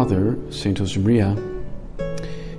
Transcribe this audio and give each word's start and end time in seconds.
Father, 0.00 0.38
Saint 0.48 0.78
Josemaria, 0.78 1.36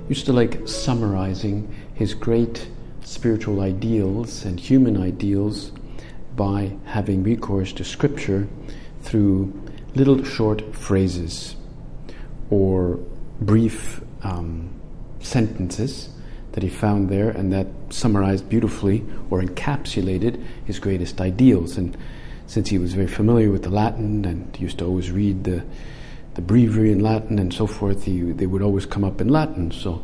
used 0.08 0.26
to 0.26 0.32
like 0.32 0.60
summarizing 0.68 1.74
his 1.92 2.14
great 2.14 2.68
spiritual 3.02 3.62
ideals 3.62 4.44
and 4.44 4.60
human 4.60 4.96
ideals 4.96 5.72
by 6.36 6.72
having 6.84 7.24
recourse 7.24 7.72
to 7.72 7.82
scripture 7.82 8.46
through 9.00 9.52
little 9.96 10.22
short 10.22 10.62
phrases 10.72 11.56
or 12.48 13.00
brief 13.40 14.00
um, 14.22 14.70
sentences 15.18 16.10
that 16.52 16.62
he 16.62 16.68
found 16.68 17.08
there 17.08 17.30
and 17.30 17.52
that 17.52 17.66
summarized 17.90 18.48
beautifully 18.48 19.04
or 19.30 19.42
encapsulated 19.42 20.40
his 20.64 20.78
greatest 20.78 21.20
ideals. 21.20 21.76
And 21.76 21.96
since 22.46 22.68
he 22.68 22.78
was 22.78 22.94
very 22.94 23.08
familiar 23.08 23.50
with 23.50 23.64
the 23.64 23.70
Latin 23.70 24.24
and 24.24 24.56
used 24.60 24.78
to 24.78 24.84
always 24.84 25.10
read 25.10 25.42
the 25.42 25.64
the 26.34 26.42
breviary 26.42 26.92
in 26.92 27.00
Latin 27.00 27.38
and 27.38 27.52
so 27.52 27.66
forth, 27.66 28.04
he, 28.04 28.20
they 28.32 28.46
would 28.46 28.62
always 28.62 28.86
come 28.86 29.04
up 29.04 29.20
in 29.20 29.28
Latin. 29.28 29.70
So, 29.70 30.02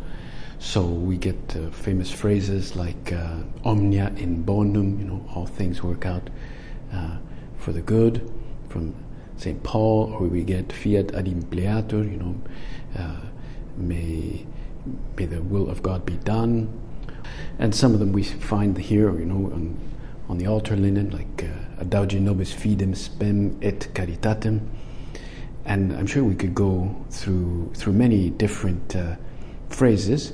so 0.58 0.84
we 0.84 1.16
get 1.16 1.56
uh, 1.56 1.70
famous 1.70 2.10
phrases 2.10 2.76
like 2.76 3.12
uh, 3.12 3.38
"omnia 3.64 4.12
in 4.16 4.42
bonum," 4.42 4.98
you 4.98 5.06
know, 5.06 5.24
all 5.34 5.46
things 5.46 5.82
work 5.82 6.04
out 6.04 6.28
uh, 6.92 7.16
for 7.56 7.72
the 7.72 7.80
good, 7.80 8.30
from 8.68 8.94
Saint 9.36 9.62
Paul, 9.62 10.14
or 10.14 10.26
we 10.26 10.42
get 10.42 10.72
"fiat 10.72 11.08
adimpleatur," 11.08 12.10
you 12.10 12.18
know, 12.18 12.34
uh, 12.98 13.20
may 13.76 14.44
may 15.16 15.26
the 15.26 15.40
will 15.42 15.70
of 15.70 15.82
God 15.82 16.04
be 16.04 16.16
done. 16.24 16.68
And 17.58 17.74
some 17.74 17.94
of 17.94 18.00
them 18.00 18.12
we 18.12 18.22
find 18.22 18.76
here, 18.76 19.18
you 19.18 19.26
know, 19.26 19.52
on, 19.52 19.78
on 20.28 20.38
the 20.38 20.46
altar 20.46 20.76
linen, 20.76 21.10
like 21.10 21.44
uh, 21.44 21.84
"Adauge 21.84 22.20
nobis 22.20 22.52
fidem 22.52 22.94
spem 22.94 23.56
et 23.62 23.88
caritatem." 23.94 24.60
And 25.68 25.92
I'm 25.92 26.06
sure 26.06 26.24
we 26.24 26.34
could 26.34 26.54
go 26.54 26.96
through 27.10 27.70
through 27.74 27.92
many 27.92 28.30
different 28.30 28.96
uh, 28.96 29.16
phrases. 29.68 30.32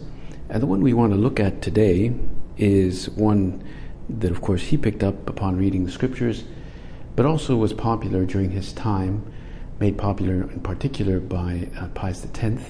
And 0.48 0.62
the 0.62 0.66
one 0.66 0.80
we 0.80 0.94
want 0.94 1.12
to 1.12 1.18
look 1.18 1.40
at 1.40 1.60
today 1.60 2.14
is 2.56 3.10
one 3.10 3.64
that, 4.08 4.30
of 4.30 4.40
course, 4.40 4.62
he 4.62 4.76
picked 4.76 5.02
up 5.02 5.28
upon 5.28 5.56
reading 5.56 5.84
the 5.84 5.90
scriptures, 5.90 6.44
but 7.16 7.26
also 7.26 7.56
was 7.56 7.72
popular 7.72 8.24
during 8.24 8.50
his 8.50 8.72
time, 8.72 9.26
made 9.80 9.98
popular 9.98 10.48
in 10.50 10.60
particular 10.60 11.18
by 11.18 11.68
uh, 11.78 11.88
Pius 11.88 12.24
X, 12.24 12.62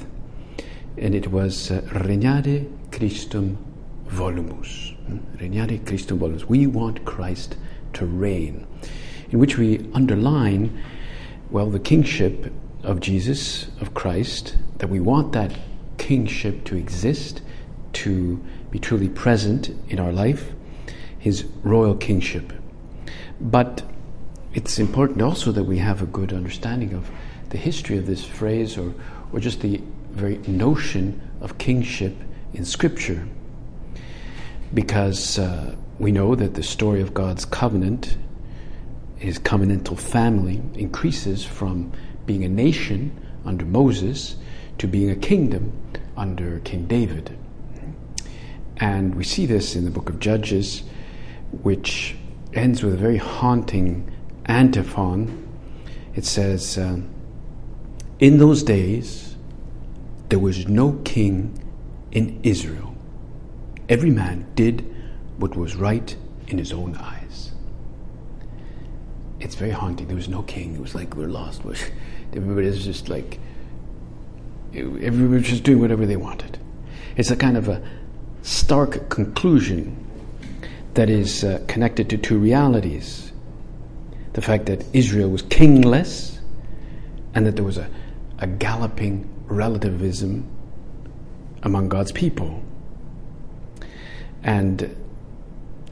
and 0.97 1.15
it 1.15 1.31
was 1.31 1.71
uh, 1.71 1.83
Regnare 1.89 2.71
Christum 2.91 3.59
Volumus. 4.07 4.95
Hmm? 5.07 5.19
Regnare 5.37 5.85
Christum 5.85 6.19
Volumus. 6.19 6.45
We 6.45 6.67
want 6.67 7.05
Christ 7.05 7.57
to 7.95 8.07
reign, 8.07 8.67
in 9.31 9.39
which 9.39 9.59
we 9.59 9.87
underline 9.93 10.83
well, 11.51 11.71
the 11.71 11.79
kingship 11.79 12.53
of 12.83 13.01
Jesus, 13.01 13.69
of 13.81 13.95
Christ, 13.95 14.57
that 14.79 14.89
we 14.89 15.01
want 15.01 15.33
that 15.33 15.57
kingship 15.99 16.65
to 16.65 16.77
exist, 16.77 17.41
to 17.95 18.43
be 18.71 18.79
truly 18.79 19.09
present 19.09 19.71
in 19.89 19.99
our 19.99 20.13
life, 20.13 20.53
his 21.19 21.45
royal 21.63 21.95
kingship. 21.95 22.53
But 23.41 23.83
it's 24.53 24.79
important 24.79 25.23
also 25.23 25.53
that 25.53 25.65
we 25.65 25.79
have 25.79 26.03
a 26.03 26.07
good 26.07 26.33
understanding 26.33 26.93
of 26.95 27.11
the 27.51 27.59
history 27.59 27.99
of 27.99 28.07
this 28.07 28.25
phrase 28.25 28.77
or, 28.77 28.95
or 29.33 29.41
just 29.41 29.61
the 29.61 29.81
very 30.11 30.39
notion 30.47 31.21
of 31.41 31.59
kingship 31.59 32.15
in 32.53 32.65
Scripture. 32.65 33.27
Because 34.73 35.39
uh, 35.39 35.75
we 35.99 36.13
know 36.13 36.35
that 36.35 36.55
the 36.55 36.63
story 36.63 37.01
of 37.01 37.15
God's 37.15 37.45
covenant 37.45 38.17
his 39.25 39.39
covenantal 39.39 39.99
family 39.99 40.63
increases 40.75 41.45
from 41.45 41.91
being 42.27 42.45
a 42.45 42.49
nation 42.49 43.11
under 43.47 43.65
Moses 43.65 44.37
to 44.77 44.87
being 44.87 45.11
a 45.11 45.17
kingdom 45.17 45.73
under 46.15 46.61
King 46.61 46.87
David. 46.87 47.37
And 48.77 49.15
we 49.15 49.25
see 49.25 49.47
this 49.47 49.77
in 49.77 49.85
the 49.85 49.91
book 49.91 50.11
of 50.11 50.21
Judges, 50.21 50.83
which 51.63 52.17
ends 52.53 52.83
with 52.83 52.93
a 52.93 52.97
very 52.99 53.17
haunting 53.17 54.13
antiphon. 54.47 55.49
It 56.15 56.27
says, 56.27 56.77
uh, 56.77 56.99
In 58.19 58.39
those 58.39 58.63
days, 58.63 59.37
there 60.29 60.39
was 60.39 60.69
no 60.69 61.01
king 61.05 61.63
in 62.13 62.41
Israel. 62.43 62.95
Every 63.89 64.11
man 64.11 64.47
did 64.55 64.85
what 65.39 65.57
was 65.57 65.77
right 65.77 66.15
in 66.49 66.59
his 66.59 66.73
own 66.73 66.97
eyes 66.97 67.24
it's 69.45 69.55
very 69.55 69.71
haunting. 69.71 70.07
There 70.07 70.17
was 70.17 70.29
no 70.29 70.43
king. 70.43 70.75
It 70.75 70.81
was 70.81 70.95
like 70.95 71.15
we're 71.15 71.29
lost. 71.29 71.63
Everybody 72.33 72.67
was 72.67 72.85
just 72.85 73.09
like 73.09 73.39
everybody 74.73 75.41
was 75.41 75.49
just 75.49 75.63
doing 75.63 75.81
whatever 75.81 76.07
they 76.07 76.17
wanted. 76.17 76.59
It's 77.17 77.31
a 77.31 77.37
kind 77.37 77.57
of 77.57 77.69
a 77.69 77.87
stark 78.43 79.09
conclusion 79.11 80.01
that 80.95 81.11
is 81.11 81.45
uh, 81.45 81.63
connected 81.69 82.09
to 82.11 82.17
two 82.17 82.39
realities: 82.39 83.33
the 84.33 84.41
fact 84.41 84.67
that 84.67 84.83
Israel 84.95 85.29
was 85.29 85.43
kingless, 85.43 86.39
and 87.35 87.47
that 87.47 87.55
there 87.57 87.65
was 87.65 87.77
a, 87.77 87.89
a 88.39 88.47
galloping 88.47 89.29
relativism 89.47 90.49
among 91.63 91.91
God's 91.91 92.13
people. 92.13 92.63
And 94.43 94.95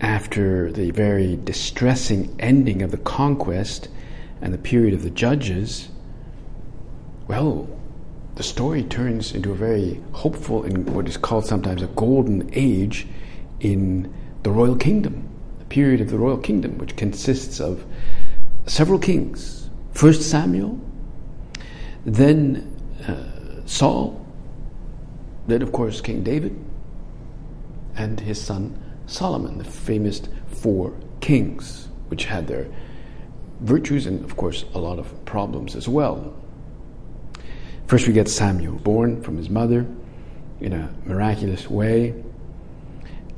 after 0.02 0.72
the 0.72 0.90
very 0.90 1.36
distressing 1.44 2.34
ending 2.40 2.82
of 2.82 2.90
the 2.90 2.98
conquest 2.98 3.88
and 4.40 4.52
the 4.52 4.58
period 4.58 4.92
of 4.92 5.02
the 5.04 5.10
judges, 5.10 5.88
well, 7.28 7.68
the 8.34 8.42
story 8.42 8.82
turns 8.82 9.32
into 9.32 9.52
a 9.52 9.54
very 9.54 10.02
hopeful 10.12 10.64
and 10.64 10.90
what 10.90 11.06
is 11.06 11.16
called 11.16 11.46
sometimes 11.46 11.82
a 11.82 11.86
golden 11.86 12.50
age 12.52 13.06
in 13.60 14.12
the 14.42 14.50
royal 14.50 14.74
kingdom, 14.74 15.28
the 15.60 15.64
period 15.66 16.00
of 16.00 16.10
the 16.10 16.18
royal 16.18 16.38
kingdom, 16.38 16.78
which 16.78 16.96
consists 16.96 17.60
of 17.60 17.84
several 18.66 18.98
kings. 18.98 19.70
First 19.92 20.28
Samuel, 20.28 20.80
then 22.04 22.76
uh, 23.06 23.64
Saul, 23.66 24.26
then, 25.46 25.62
of 25.62 25.70
course, 25.70 26.00
King 26.00 26.24
David, 26.24 26.58
and 27.96 28.18
his 28.18 28.40
son 28.40 28.76
Solomon, 29.12 29.58
the 29.58 29.64
famous 29.64 30.22
four 30.46 30.94
kings, 31.20 31.88
which 32.08 32.24
had 32.24 32.46
their 32.46 32.66
virtues 33.60 34.06
and, 34.06 34.24
of 34.24 34.36
course, 34.36 34.64
a 34.74 34.78
lot 34.78 34.98
of 34.98 35.24
problems 35.26 35.76
as 35.76 35.86
well. 35.86 36.34
First, 37.86 38.06
we 38.06 38.14
get 38.14 38.28
Samuel, 38.28 38.76
born 38.76 39.22
from 39.22 39.36
his 39.36 39.50
mother 39.50 39.86
in 40.60 40.72
a 40.72 40.90
miraculous 41.04 41.68
way. 41.68 42.14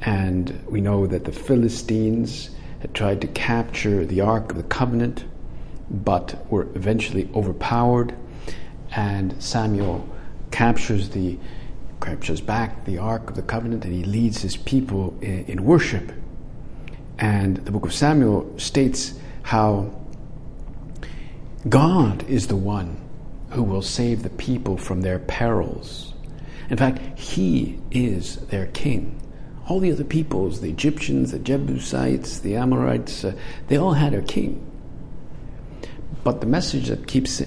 And 0.03 0.63
we 0.69 0.81
know 0.81 1.07
that 1.09 1.25
the 1.25 1.33
Philistines 1.33 2.51
had 2.79 2.95
tried 2.95 3.21
to 3.23 3.27
capture 3.27 4.05
the 4.05 4.21
Ark 4.21 4.53
of 4.53 4.57
the 4.57 4.63
Covenant, 4.63 5.25
but 5.91 6.47
were 6.53 6.69
eventually 6.77 7.29
overpowered. 7.35 8.15
And 8.95 9.43
Samuel 9.43 10.09
captures 10.53 11.09
the 11.09 11.39
captures 12.05 12.41
back 12.41 12.85
the 12.85 12.99
Ark 12.99 13.31
of 13.31 13.37
the 13.37 13.43
Covenant 13.43 13.85
and 13.85 13.95
he 13.95 14.05
leads 14.05 14.43
his 14.43 14.57
people 14.57 15.17
in, 15.21 15.45
in 15.47 15.65
worship. 15.65 16.13
And 17.19 17.57
the 17.59 17.71
book 17.71 17.87
of 17.87 17.95
Samuel 17.95 18.59
states 18.59 19.15
how 19.43 19.95
God 21.69 22.29
is 22.29 22.49
the 22.49 22.57
one 22.57 22.97
who 23.51 23.63
will 23.63 23.83
save 23.83 24.23
the 24.23 24.31
people 24.31 24.77
from 24.77 25.01
their 25.01 25.19
perils. 25.19 26.13
In 26.71 26.77
fact, 26.77 27.19
He 27.19 27.79
is 27.91 28.37
their 28.47 28.67
king. 28.67 29.21
All 29.69 29.81
the 29.81 29.93
other 29.93 30.05
peoples, 30.05 30.61
the 30.61 30.69
Egyptians, 30.69 31.31
the 31.31 31.39
Jebusites, 31.39 32.41
the 32.41 32.57
Amorites, 32.57 33.25
uh, 33.25 33.33
they 33.69 33.77
all 33.77 33.93
had 33.93 34.13
a 34.13 34.23
king. 34.23 34.61
But 36.23 36.41
the 36.41 36.47
message 36.47 36.89
that 36.89 37.07
keeps 37.07 37.41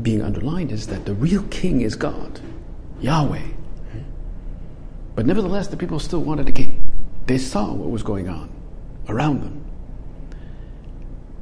being 0.00 0.22
underlined 0.22 0.72
is 0.72 0.88
that 0.88 1.04
the 1.06 1.14
real 1.14 1.42
king 1.44 1.80
is 1.80 1.96
God, 1.96 2.40
Yahweh. 3.00 3.42
But 5.22 5.28
nevertheless, 5.28 5.68
the 5.68 5.76
people 5.76 6.00
still 6.00 6.18
wanted 6.18 6.48
a 6.48 6.50
king. 6.50 6.84
They 7.26 7.38
saw 7.38 7.72
what 7.72 7.88
was 7.90 8.02
going 8.02 8.28
on 8.28 8.50
around 9.08 9.44
them. 9.44 9.64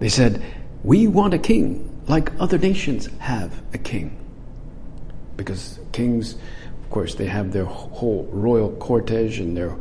They 0.00 0.10
said, 0.10 0.42
We 0.84 1.06
want 1.06 1.32
a 1.32 1.38
king. 1.38 1.86
like 2.06 2.30
other 2.38 2.58
nations 2.58 3.08
have 3.20 3.58
a 3.72 3.78
king. 3.78 4.18
Because 5.38 5.78
kings, 5.92 6.34
of 6.34 6.90
course, 6.90 7.14
they 7.14 7.24
have 7.24 7.54
their 7.54 7.64
whole 7.64 8.28
royal 8.30 8.70
cortege 8.72 9.38
and 9.38 9.56
their, 9.56 9.74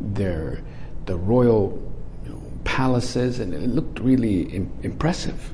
their 0.00 0.60
the 1.06 1.16
royal 1.16 1.76
you 2.24 2.30
know, 2.30 2.42
palaces, 2.62 3.40
and 3.40 3.52
it 3.52 3.62
looked 3.62 3.98
really 3.98 4.42
Im- 4.42 4.72
impressive. 4.84 5.52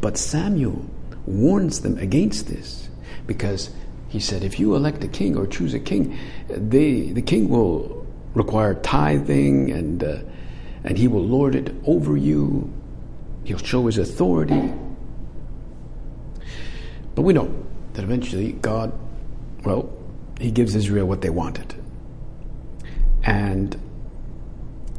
But 0.00 0.16
Samuel 0.16 0.82
warns 1.26 1.82
them 1.82 1.98
against 1.98 2.48
this 2.48 2.88
because 3.26 3.68
he 4.12 4.20
said, 4.20 4.44
if 4.44 4.60
you 4.60 4.74
elect 4.74 5.02
a 5.02 5.08
king 5.08 5.38
or 5.38 5.46
choose 5.46 5.72
a 5.72 5.80
king, 5.80 6.18
they, 6.46 7.12
the 7.12 7.22
king 7.22 7.48
will 7.48 8.06
require 8.34 8.74
tithing 8.74 9.70
and, 9.70 10.04
uh, 10.04 10.18
and 10.84 10.98
he 10.98 11.08
will 11.08 11.24
lord 11.24 11.54
it 11.54 11.74
over 11.86 12.14
you. 12.14 12.70
He'll 13.44 13.56
show 13.56 13.86
his 13.86 13.96
authority. 13.96 14.70
But 17.14 17.22
we 17.22 17.32
know 17.32 17.54
that 17.94 18.02
eventually 18.02 18.52
God, 18.52 18.92
well, 19.64 19.90
he 20.38 20.50
gives 20.50 20.74
Israel 20.74 21.06
what 21.06 21.22
they 21.22 21.30
wanted. 21.30 21.74
And 23.22 23.80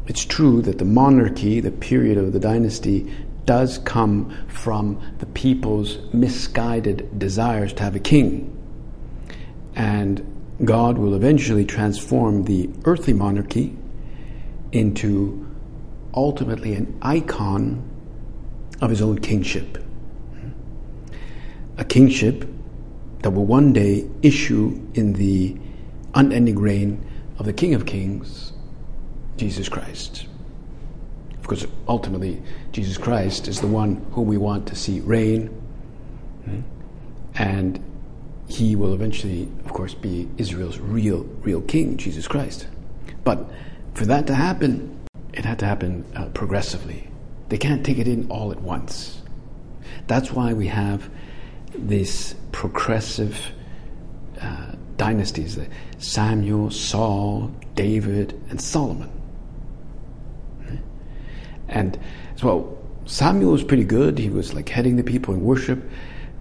it's 0.08 0.26
true 0.26 0.64
that 0.64 0.80
the 0.80 0.86
monarchy, 0.86 1.60
the 1.60 1.70
period 1.70 2.18
of 2.18 2.34
the 2.34 2.40
dynasty, 2.40 3.14
does 3.46 3.78
come 3.78 4.36
from 4.48 5.00
the 5.20 5.28
people's 5.28 6.00
misguided 6.12 7.20
desires 7.20 7.74
to 7.74 7.84
have 7.84 7.96
a 7.96 8.00
king. 8.00 8.60
And 9.76 10.56
God 10.64 10.98
will 10.98 11.16
eventually 11.16 11.66
transform 11.66 12.44
the 12.46 12.70
earthly 12.86 13.14
monarchy 13.14 13.76
into 14.72 15.50
ultimately 16.14 16.74
an 16.76 16.98
icon 17.02 17.90
of 18.82 18.90
his 18.90 19.02
own 19.02 19.20
kingship. 19.20 19.84
A 21.78 21.86
kingship 21.86 22.48
that 23.22 23.32
will 23.32 23.46
one 23.46 23.74
day 23.74 24.08
issue 24.22 24.80
in 24.94 25.14
the 25.14 25.58
unending 26.14 26.60
reign 26.60 27.04
of 27.40 27.46
the 27.46 27.54
King 27.54 27.74
of 27.74 27.86
Kings, 27.86 28.54
Jesus 29.38 29.70
Christ. 29.70 30.28
Because 31.42 31.66
ultimately, 31.88 32.42
Jesus 32.72 32.98
Christ 32.98 33.48
is 33.48 33.60
the 33.60 33.68
one 33.68 33.96
whom 34.12 34.28
we 34.28 34.38
want 34.38 34.68
to 34.68 34.76
see 34.76 35.00
reign. 35.00 35.50
And 37.36 37.84
he 38.54 38.76
will 38.76 38.94
eventually, 38.94 39.50
of 39.66 39.74
course, 39.74 39.94
be 39.94 40.30
Israel's 40.38 40.78
real, 40.78 41.24
real 41.42 41.62
king, 41.62 41.98
Jesus 41.98 42.28
Christ. 42.28 42.68
But 43.24 43.50
for 43.94 44.06
that 44.06 44.28
to 44.28 44.36
happen, 44.36 45.00
it 45.34 45.46
had 45.46 45.60
to 45.60 45.66
happen 45.66 46.06
uh, 46.16 46.26
progressively. 46.30 47.10
They 47.50 47.58
can't 47.58 47.86
take 47.86 47.98
it 47.98 48.08
in 48.08 48.30
all 48.30 48.52
at 48.52 48.62
once. 48.62 49.22
That's 50.08 50.32
why 50.32 50.54
we 50.54 50.68
have 50.68 51.10
these 51.76 52.36
progressive 52.52 53.52
uh, 54.40 54.74
dynasties 54.98 55.58
Samuel, 55.98 56.70
Saul, 56.70 57.52
David, 57.76 58.40
and 58.50 58.62
Solomon. 58.62 59.10
And 61.70 61.98
well, 62.44 62.78
Samuel 63.06 63.52
was 63.52 63.64
pretty 63.64 63.86
good. 63.86 64.20
He 64.20 64.30
was 64.30 64.54
like 64.54 64.70
heading 64.70 64.98
the 64.98 65.04
people 65.04 65.34
in 65.34 65.42
worship, 65.42 65.82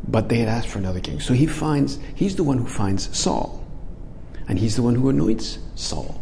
but 0.08 0.28
they 0.28 0.38
had 0.38 0.48
asked 0.48 0.68
for 0.68 0.78
another 0.78 1.00
king. 1.00 1.20
So 1.20 1.34
he 1.34 1.46
finds, 1.46 1.98
he's 2.14 2.36
the 2.36 2.44
one 2.44 2.58
who 2.58 2.66
finds 2.66 3.16
Saul. 3.16 3.64
And 4.48 4.58
he's 4.58 4.76
the 4.76 4.82
one 4.82 4.94
who 4.94 5.08
anoints 5.08 5.58
Saul. 5.76 6.20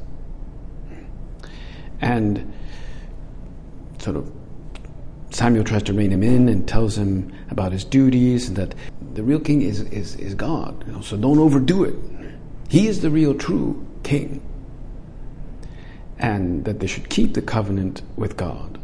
And 2.01 2.53
sort 3.99 4.17
of 4.17 4.31
Samuel 5.31 5.65
tries 5.65 5.83
to 5.85 5.93
rein 5.93 6.11
him 6.11 6.23
in 6.23 6.49
and 6.49 6.67
tells 6.67 6.99
him 6.99 7.33
about 7.51 7.73
his 7.73 7.85
duties 7.85 8.49
and 8.49 8.57
that 8.57 8.75
the 9.15 9.23
real 9.23 9.41
king 9.41 9.63
is, 9.63 9.81
is, 9.83 10.17
is 10.17 10.35
God. 10.35 10.85
You 10.87 10.93
know, 10.93 11.01
so 11.01 11.17
don't 11.17 11.39
overdo 11.39 11.85
it. 11.85 11.95
He 12.69 12.89
is 12.89 13.01
the 13.01 13.11
real 13.11 13.35
true 13.35 13.87
king. 14.03 14.43
And 16.19 16.65
that 16.65 16.81
they 16.81 16.87
should 16.87 17.09
keep 17.09 17.35
the 17.35 17.43
covenant 17.43 18.03
with 18.17 18.37
God. 18.37 18.80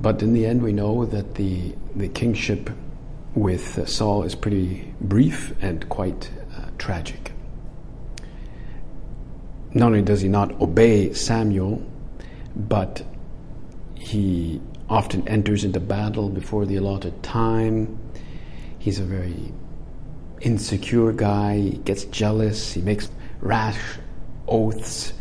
But 0.00 0.22
in 0.22 0.32
the 0.34 0.46
end, 0.46 0.62
we 0.62 0.72
know 0.72 1.04
that 1.06 1.34
the, 1.34 1.74
the 1.94 2.08
kingship 2.08 2.70
with 3.34 3.88
Saul 3.88 4.22
is 4.24 4.34
pretty 4.34 4.94
brief 5.00 5.54
and 5.60 5.88
quite 5.88 6.30
uh, 6.56 6.66
tragic. 6.78 7.32
Not 9.72 9.86
only 9.86 10.02
does 10.02 10.20
he 10.20 10.28
not 10.28 10.60
obey 10.60 11.12
Samuel, 11.12 11.84
but 12.54 13.04
he 13.94 14.60
often 14.88 15.26
enters 15.26 15.64
into 15.64 15.80
battle 15.80 16.28
before 16.28 16.66
the 16.66 16.76
allotted 16.76 17.22
time. 17.22 17.98
He's 18.78 19.00
a 19.00 19.04
very 19.04 19.52
insecure 20.40 21.12
guy. 21.12 21.58
He 21.58 21.70
gets 21.78 22.04
jealous. 22.04 22.72
He 22.72 22.82
makes 22.82 23.10
rash 23.40 23.80
oaths 24.46 25.12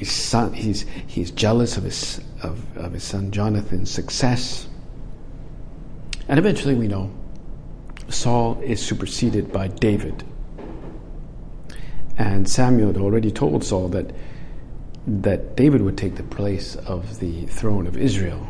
his 0.00 0.10
son, 0.10 0.54
he's, 0.54 0.86
he's 1.06 1.30
jealous 1.30 1.76
of 1.76 1.84
his, 1.84 2.22
of, 2.42 2.74
of 2.78 2.94
his 2.94 3.04
son 3.04 3.30
Jonathan's 3.30 3.90
success. 3.90 4.66
And 6.26 6.38
eventually 6.38 6.74
we 6.74 6.88
know 6.88 7.12
Saul 8.08 8.58
is 8.62 8.80
superseded 8.80 9.52
by 9.52 9.68
David. 9.68 10.24
And 12.16 12.48
Samuel 12.48 12.94
had 12.94 12.96
already 12.96 13.30
told 13.30 13.62
Saul 13.62 13.88
that, 13.90 14.10
that 15.06 15.54
David 15.54 15.82
would 15.82 15.98
take 15.98 16.14
the 16.14 16.22
place 16.22 16.76
of 16.76 17.20
the 17.20 17.44
throne 17.44 17.86
of 17.86 17.98
Israel, 17.98 18.48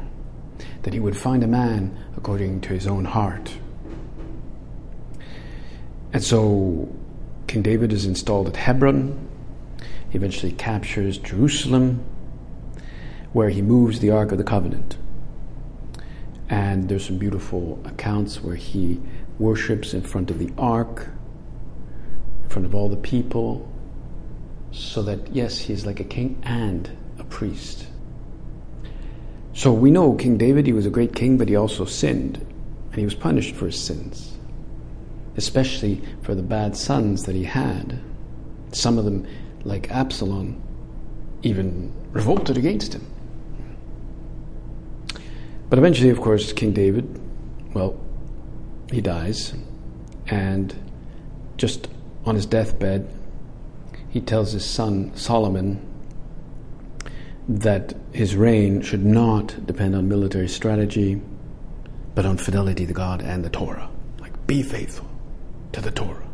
that 0.82 0.94
he 0.94 1.00
would 1.00 1.16
find 1.16 1.42
a 1.42 1.48
man 1.48 1.98
according 2.16 2.60
to 2.60 2.68
his 2.68 2.86
own 2.86 3.04
heart. 3.04 3.52
And 6.12 6.22
so 6.22 6.94
King 7.48 7.62
David 7.62 7.92
is 7.92 8.06
installed 8.06 8.46
at 8.46 8.54
Hebron, 8.54 9.26
he 9.26 9.29
eventually 10.12 10.52
captures 10.52 11.18
Jerusalem, 11.18 12.04
where 13.32 13.48
he 13.48 13.62
moves 13.62 14.00
the 14.00 14.10
Ark 14.10 14.32
of 14.32 14.38
the 14.38 14.44
Covenant. 14.44 14.96
And 16.48 16.88
there's 16.88 17.06
some 17.06 17.18
beautiful 17.18 17.80
accounts 17.84 18.42
where 18.42 18.56
he 18.56 19.00
worships 19.38 19.94
in 19.94 20.02
front 20.02 20.30
of 20.30 20.38
the 20.38 20.52
Ark, 20.58 21.08
in 22.42 22.48
front 22.48 22.66
of 22.66 22.74
all 22.74 22.88
the 22.88 22.96
people, 22.96 23.70
so 24.72 25.02
that, 25.02 25.34
yes, 25.34 25.58
he's 25.58 25.86
like 25.86 26.00
a 26.00 26.04
king 26.04 26.40
and 26.44 26.90
a 27.18 27.24
priest. 27.24 27.86
So 29.52 29.72
we 29.72 29.90
know 29.90 30.14
King 30.14 30.38
David, 30.38 30.66
he 30.66 30.72
was 30.72 30.86
a 30.86 30.90
great 30.90 31.14
king, 31.14 31.36
but 31.36 31.48
he 31.48 31.56
also 31.56 31.84
sinned, 31.84 32.36
and 32.36 32.94
he 32.94 33.04
was 33.04 33.14
punished 33.14 33.54
for 33.54 33.66
his 33.66 33.80
sins, 33.80 34.36
especially 35.36 36.02
for 36.22 36.34
the 36.34 36.42
bad 36.42 36.76
sons 36.76 37.24
that 37.24 37.34
he 37.34 37.44
had. 37.44 38.00
Some 38.72 38.98
of 38.98 39.04
them 39.04 39.26
like 39.64 39.90
Absalom, 39.90 40.62
even 41.42 41.92
revolted 42.12 42.56
against 42.56 42.94
him. 42.94 43.06
But 45.68 45.78
eventually, 45.78 46.10
of 46.10 46.20
course, 46.20 46.52
King 46.52 46.72
David, 46.72 47.20
well, 47.74 47.98
he 48.90 49.00
dies, 49.00 49.54
and 50.26 50.74
just 51.56 51.88
on 52.24 52.34
his 52.34 52.46
deathbed, 52.46 53.08
he 54.08 54.20
tells 54.20 54.52
his 54.52 54.64
son 54.64 55.14
Solomon 55.14 55.86
that 57.48 57.94
his 58.12 58.34
reign 58.34 58.80
should 58.82 59.04
not 59.04 59.66
depend 59.66 59.94
on 59.94 60.08
military 60.08 60.48
strategy, 60.48 61.20
but 62.14 62.26
on 62.26 62.36
fidelity 62.36 62.86
to 62.86 62.92
God 62.92 63.22
and 63.22 63.44
the 63.44 63.50
Torah. 63.50 63.88
Like, 64.20 64.46
be 64.46 64.62
faithful 64.62 65.08
to 65.72 65.80
the 65.80 65.90
Torah. 65.90 66.29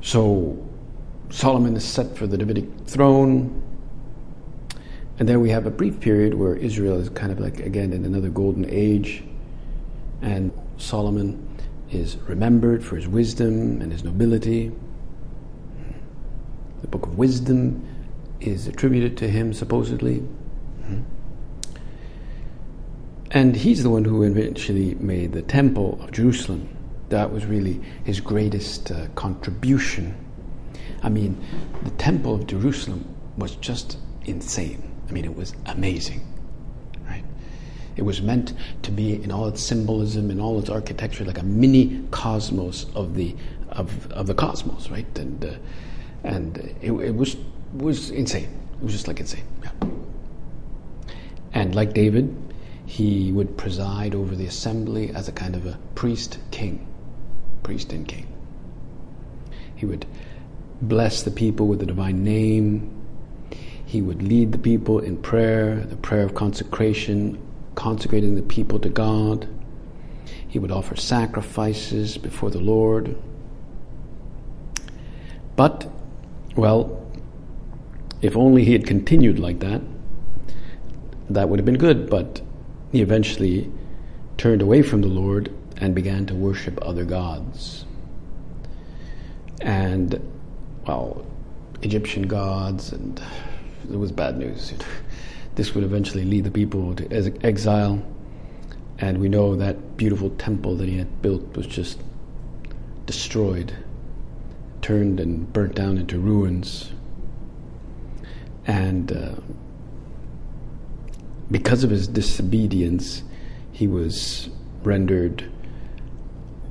So 0.00 0.68
Solomon 1.30 1.76
is 1.76 1.84
set 1.84 2.16
for 2.16 2.26
the 2.26 2.38
Davidic 2.38 2.86
throne. 2.86 3.62
And 5.18 5.28
then 5.28 5.40
we 5.40 5.50
have 5.50 5.66
a 5.66 5.70
brief 5.70 5.98
period 6.00 6.34
where 6.34 6.54
Israel 6.54 6.98
is 6.98 7.08
kind 7.10 7.32
of 7.32 7.40
like, 7.40 7.60
again, 7.60 7.92
in 7.92 8.04
another 8.04 8.28
golden 8.28 8.64
age. 8.68 9.24
And 10.22 10.52
Solomon 10.76 11.48
is 11.90 12.16
remembered 12.28 12.84
for 12.84 12.96
his 12.96 13.08
wisdom 13.08 13.82
and 13.82 13.90
his 13.90 14.04
nobility. 14.04 14.72
The 16.82 16.86
book 16.86 17.06
of 17.06 17.18
wisdom 17.18 17.84
is 18.40 18.68
attributed 18.68 19.16
to 19.18 19.28
him, 19.28 19.52
supposedly. 19.52 20.22
And 23.30 23.56
he's 23.56 23.82
the 23.82 23.90
one 23.90 24.04
who 24.04 24.22
eventually 24.22 24.94
made 24.94 25.32
the 25.32 25.42
Temple 25.42 25.98
of 26.00 26.12
Jerusalem 26.12 26.77
that 27.10 27.32
was 27.32 27.46
really 27.46 27.80
his 28.04 28.20
greatest 28.20 28.90
uh, 28.90 29.06
contribution. 29.14 30.14
I 31.02 31.08
mean, 31.08 31.42
the 31.84 31.90
Temple 31.92 32.34
of 32.34 32.46
Jerusalem 32.46 33.04
was 33.36 33.56
just 33.56 33.98
insane. 34.24 34.82
I 35.08 35.12
mean, 35.12 35.24
it 35.24 35.34
was 35.34 35.54
amazing, 35.66 36.26
right? 37.06 37.24
It 37.96 38.02
was 38.02 38.20
meant 38.20 38.52
to 38.82 38.90
be 38.90 39.22
in 39.22 39.32
all 39.32 39.46
its 39.48 39.62
symbolism 39.62 40.30
in 40.30 40.40
all 40.40 40.58
its 40.58 40.68
architecture 40.68 41.24
like 41.24 41.38
a 41.38 41.44
mini 41.44 42.02
cosmos 42.10 42.86
of 42.94 43.14
the 43.14 43.34
of, 43.70 44.10
of 44.12 44.26
the 44.26 44.34
cosmos, 44.34 44.90
right? 44.90 45.18
And 45.18 45.44
uh, 45.44 45.54
and 46.24 46.58
it, 46.82 46.92
it 46.92 47.14
was 47.14 47.36
was 47.72 48.10
insane. 48.10 48.48
It 48.80 48.84
was 48.84 48.92
just 48.92 49.08
like 49.08 49.20
insane. 49.20 49.44
Yeah. 49.62 49.70
And 51.52 51.74
like 51.74 51.94
David, 51.94 52.36
he 52.86 53.32
would 53.32 53.56
preside 53.56 54.14
over 54.14 54.34
the 54.34 54.46
assembly 54.46 55.10
as 55.10 55.28
a 55.28 55.32
kind 55.32 55.54
of 55.54 55.66
a 55.66 55.78
priest 55.94 56.38
king. 56.50 56.86
Priest 57.62 57.92
and 57.92 58.06
king. 58.06 58.26
He 59.74 59.86
would 59.86 60.06
bless 60.82 61.22
the 61.22 61.30
people 61.30 61.66
with 61.66 61.80
the 61.80 61.86
divine 61.86 62.24
name. 62.24 62.94
He 63.84 64.02
would 64.02 64.22
lead 64.22 64.52
the 64.52 64.58
people 64.58 64.98
in 64.98 65.16
prayer, 65.16 65.76
the 65.76 65.96
prayer 65.96 66.24
of 66.24 66.34
consecration, 66.34 67.40
consecrating 67.74 68.34
the 68.34 68.42
people 68.42 68.78
to 68.80 68.88
God. 68.88 69.48
He 70.46 70.58
would 70.58 70.72
offer 70.72 70.96
sacrifices 70.96 72.18
before 72.18 72.50
the 72.50 72.60
Lord. 72.60 73.16
But, 75.56 75.90
well, 76.56 77.06
if 78.20 78.36
only 78.36 78.64
he 78.64 78.72
had 78.72 78.86
continued 78.86 79.38
like 79.38 79.60
that, 79.60 79.80
that 81.30 81.48
would 81.48 81.58
have 81.58 81.66
been 81.66 81.78
good, 81.78 82.10
but 82.10 82.40
he 82.92 83.00
eventually 83.00 83.70
turned 84.36 84.62
away 84.62 84.82
from 84.82 85.02
the 85.02 85.08
Lord 85.08 85.52
and 85.78 85.94
began 85.94 86.26
to 86.26 86.34
worship 86.34 86.78
other 86.82 87.04
gods. 87.04 87.84
And, 89.60 90.20
well, 90.86 91.24
Egyptian 91.82 92.26
gods, 92.26 92.92
and 92.92 93.20
it 93.90 93.96
was 93.96 94.12
bad 94.12 94.38
news. 94.38 94.72
This 95.54 95.74
would 95.74 95.82
eventually 95.82 96.24
lead 96.24 96.44
the 96.44 96.52
people 96.52 96.94
to 96.94 97.36
exile, 97.42 98.00
and 98.98 99.18
we 99.18 99.28
know 99.28 99.56
that 99.56 99.96
beautiful 99.96 100.30
temple 100.30 100.76
that 100.76 100.88
he 100.88 100.98
had 100.98 101.20
built 101.20 101.56
was 101.56 101.66
just 101.66 102.00
destroyed, 103.06 103.72
turned 104.82 105.18
and 105.18 105.52
burnt 105.52 105.74
down 105.74 105.98
into 105.98 106.20
ruins. 106.20 106.92
And 108.68 109.10
uh, 109.10 109.34
because 111.50 111.82
of 111.82 111.90
his 111.90 112.06
disobedience, 112.06 113.24
he 113.72 113.88
was 113.88 114.50
rendered 114.84 115.50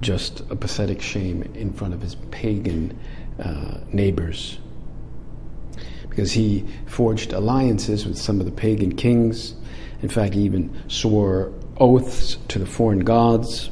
just 0.02 0.42
a 0.50 0.56
pathetic 0.56 1.02
shame 1.02 1.44
in 1.54 1.74
front 1.74 1.94
of 1.94 2.02
his 2.02 2.16
pagan 2.32 2.98
uh, 3.44 3.80
neighbors. 3.92 4.60
Because 6.10 6.32
he 6.32 6.66
forged 6.88 7.34
alliances 7.34 8.06
with 8.06 8.18
some 8.18 8.40
of 8.40 8.46
the 8.46 8.52
pagan 8.52 8.96
kings. 8.96 9.56
In 10.02 10.10
fact, 10.10 10.34
he 10.34 10.42
even 10.42 10.76
swore 10.88 11.54
oaths 11.78 12.38
to 12.48 12.60
the 12.60 12.66
foreign 12.66 13.00
gods. 13.00 13.70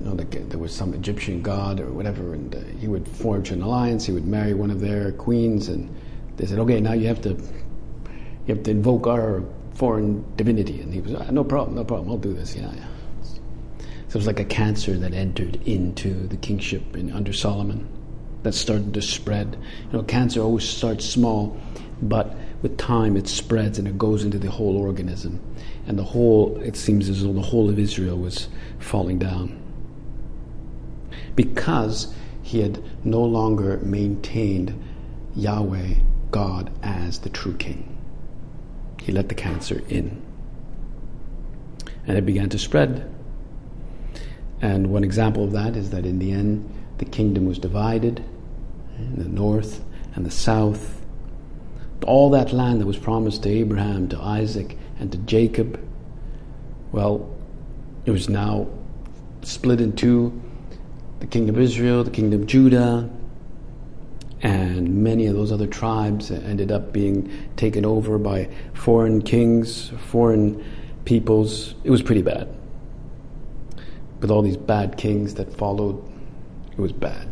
You 0.00 0.06
know, 0.06 0.14
there 0.14 0.58
was 0.58 0.74
some 0.74 0.94
Egyptian 0.94 1.42
god 1.42 1.80
or 1.80 1.92
whatever, 1.92 2.32
and 2.32 2.54
uh, 2.54 2.60
he 2.78 2.88
would 2.88 3.06
forge 3.06 3.50
an 3.50 3.60
alliance. 3.60 4.06
He 4.06 4.12
would 4.12 4.26
marry 4.26 4.54
one 4.54 4.70
of 4.70 4.80
their 4.80 5.12
queens, 5.12 5.68
and 5.68 5.94
they 6.36 6.46
said, 6.46 6.58
"Okay, 6.58 6.80
now 6.80 6.94
you 6.94 7.06
have 7.06 7.20
to 7.22 7.36
you 8.46 8.54
have 8.54 8.64
to 8.64 8.70
invoke 8.70 9.06
our 9.06 9.42
foreign 9.74 10.24
divinity. 10.36 10.80
And 10.80 10.92
he 10.92 11.00
was, 11.00 11.14
ah, 11.14 11.30
no 11.30 11.44
problem, 11.44 11.76
no 11.76 11.84
problem, 11.84 12.10
I'll 12.10 12.18
do 12.18 12.34
this. 12.34 12.54
Yeah, 12.54 12.70
yeah. 12.74 12.86
So 14.10 14.16
it 14.16 14.22
was 14.22 14.26
like 14.26 14.40
a 14.40 14.44
cancer 14.44 14.98
that 14.98 15.14
entered 15.14 15.62
into 15.68 16.26
the 16.26 16.36
kingship 16.36 16.96
in, 16.96 17.12
under 17.12 17.32
Solomon 17.32 17.88
that 18.42 18.54
started 18.54 18.92
to 18.94 19.02
spread. 19.02 19.56
You 19.84 19.98
know, 19.98 20.02
cancer 20.02 20.40
always 20.40 20.68
starts 20.68 21.04
small, 21.04 21.56
but 22.02 22.34
with 22.60 22.76
time 22.76 23.16
it 23.16 23.28
spreads 23.28 23.78
and 23.78 23.86
it 23.86 23.98
goes 23.98 24.24
into 24.24 24.40
the 24.40 24.50
whole 24.50 24.76
organism. 24.76 25.38
And 25.86 25.96
the 25.96 26.02
whole, 26.02 26.60
it 26.60 26.74
seems 26.74 27.08
as 27.08 27.22
though 27.22 27.32
the 27.32 27.40
whole 27.40 27.70
of 27.70 27.78
Israel 27.78 28.18
was 28.18 28.48
falling 28.80 29.20
down. 29.20 29.56
Because 31.36 32.12
he 32.42 32.62
had 32.62 32.82
no 33.04 33.22
longer 33.22 33.76
maintained 33.76 34.74
Yahweh, 35.36 35.94
God, 36.32 36.72
as 36.82 37.20
the 37.20 37.30
true 37.30 37.54
king. 37.54 37.96
He 39.00 39.12
let 39.12 39.28
the 39.28 39.36
cancer 39.36 39.84
in. 39.88 40.20
And 42.08 42.18
it 42.18 42.26
began 42.26 42.48
to 42.48 42.58
spread. 42.58 43.08
And 44.62 44.88
one 44.88 45.04
example 45.04 45.44
of 45.44 45.52
that 45.52 45.76
is 45.76 45.90
that 45.90 46.04
in 46.04 46.18
the 46.18 46.32
end, 46.32 46.72
the 46.98 47.04
kingdom 47.04 47.46
was 47.46 47.58
divided 47.58 48.22
in 48.98 49.16
the 49.16 49.28
north 49.28 49.82
and 50.14 50.26
the 50.26 50.30
south. 50.30 51.00
All 52.06 52.30
that 52.30 52.52
land 52.52 52.80
that 52.80 52.86
was 52.86 52.98
promised 52.98 53.42
to 53.44 53.48
Abraham, 53.48 54.08
to 54.08 54.18
Isaac, 54.18 54.76
and 54.98 55.10
to 55.12 55.18
Jacob, 55.18 55.80
well, 56.92 57.34
it 58.04 58.10
was 58.10 58.28
now 58.28 58.68
split 59.42 59.80
in 59.80 59.92
two 59.92 60.40
the 61.20 61.26
kingdom 61.26 61.54
of 61.54 61.60
Israel, 61.60 62.02
the 62.02 62.10
kingdom 62.10 62.40
of 62.40 62.46
Judah, 62.46 63.08
and 64.42 65.02
many 65.04 65.26
of 65.26 65.34
those 65.34 65.52
other 65.52 65.66
tribes 65.66 66.30
ended 66.30 66.72
up 66.72 66.92
being 66.92 67.30
taken 67.56 67.84
over 67.84 68.18
by 68.18 68.48
foreign 68.72 69.20
kings, 69.20 69.90
foreign 70.06 70.64
peoples. 71.04 71.74
It 71.84 71.90
was 71.90 72.00
pretty 72.00 72.22
bad. 72.22 72.48
With 74.20 74.30
all 74.30 74.42
these 74.42 74.56
bad 74.56 74.96
kings 74.96 75.34
that 75.34 75.52
followed, 75.52 76.02
it 76.72 76.78
was 76.78 76.92
bad. 76.92 77.28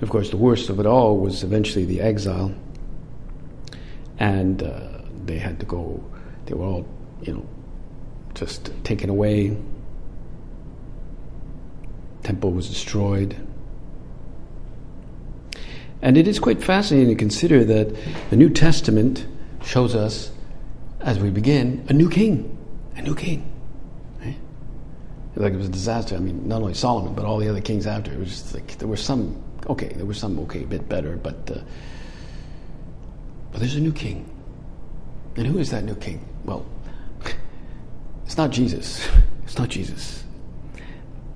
Of 0.00 0.10
course, 0.10 0.30
the 0.30 0.36
worst 0.36 0.68
of 0.68 0.80
it 0.80 0.86
all 0.86 1.18
was 1.18 1.44
eventually 1.44 1.84
the 1.84 2.00
exile, 2.00 2.54
and 4.18 4.62
uh, 4.62 4.88
they 5.24 5.38
had 5.38 5.60
to 5.60 5.66
go. 5.66 6.02
They 6.46 6.54
were 6.54 6.64
all, 6.64 6.86
you 7.22 7.34
know, 7.34 7.46
just 8.34 8.72
taken 8.84 9.10
away. 9.10 9.56
Temple 12.22 12.52
was 12.52 12.68
destroyed 12.68 13.36
and 16.02 16.18
it 16.18 16.26
is 16.26 16.40
quite 16.40 16.62
fascinating 16.62 17.08
to 17.10 17.14
consider 17.14 17.64
that 17.64 17.96
the 18.30 18.36
New 18.36 18.50
Testament 18.50 19.24
shows 19.64 19.94
us, 19.94 20.32
as 21.00 21.20
we 21.20 21.30
begin, 21.30 21.84
a 21.88 21.92
new 21.92 22.10
king. 22.10 22.58
A 22.96 23.02
new 23.02 23.14
king. 23.14 23.51
Like 25.34 25.54
it 25.54 25.56
was 25.56 25.68
a 25.68 25.70
disaster. 25.70 26.14
I 26.14 26.18
mean, 26.18 26.46
not 26.46 26.60
only 26.60 26.74
Solomon, 26.74 27.14
but 27.14 27.24
all 27.24 27.38
the 27.38 27.48
other 27.48 27.60
kings 27.60 27.86
after. 27.86 28.12
It 28.12 28.18
was 28.18 28.28
just 28.28 28.54
like 28.54 28.78
there 28.78 28.88
were 28.88 28.96
some, 28.96 29.42
okay, 29.68 29.88
there 29.88 30.04
were 30.04 30.14
some, 30.14 30.38
okay, 30.40 30.62
a 30.62 30.66
bit 30.66 30.88
better, 30.88 31.16
but, 31.16 31.50
uh, 31.50 31.60
but 33.50 33.60
there's 33.60 33.74
a 33.74 33.80
new 33.80 33.92
king. 33.92 34.28
And 35.36 35.46
who 35.46 35.58
is 35.58 35.70
that 35.70 35.84
new 35.84 35.94
king? 35.94 36.26
Well, 36.44 36.66
it's 38.26 38.36
not 38.36 38.50
Jesus. 38.50 39.08
It's 39.44 39.58
not 39.58 39.68
Jesus. 39.68 40.24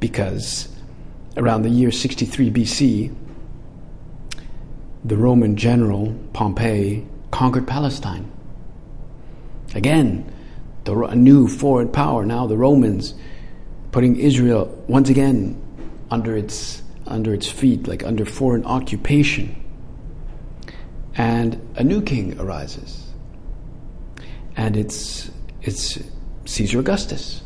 Because 0.00 0.74
around 1.36 1.62
the 1.62 1.68
year 1.68 1.90
63 1.90 2.50
BC, 2.50 3.14
the 5.04 5.16
Roman 5.16 5.56
general 5.56 6.14
Pompey 6.32 7.06
conquered 7.30 7.66
Palestine. 7.66 8.30
Again, 9.74 10.32
the, 10.84 10.98
a 11.02 11.14
new 11.14 11.46
foreign 11.46 11.88
power, 11.88 12.24
now 12.24 12.46
the 12.46 12.56
Romans, 12.56 13.14
putting 13.92 14.16
Israel 14.16 14.66
once 14.88 15.08
again 15.08 15.60
under 16.10 16.36
its, 16.36 16.82
under 17.06 17.34
its 17.34 17.48
feet, 17.48 17.86
like 17.86 18.04
under 18.04 18.24
foreign 18.24 18.64
occupation. 18.64 19.62
And 21.16 21.60
a 21.76 21.84
new 21.84 22.02
king 22.02 22.38
arises. 22.38 23.02
And 24.56 24.76
it's, 24.76 25.30
it's 25.62 25.98
Caesar 26.44 26.80
Augustus. 26.80 27.42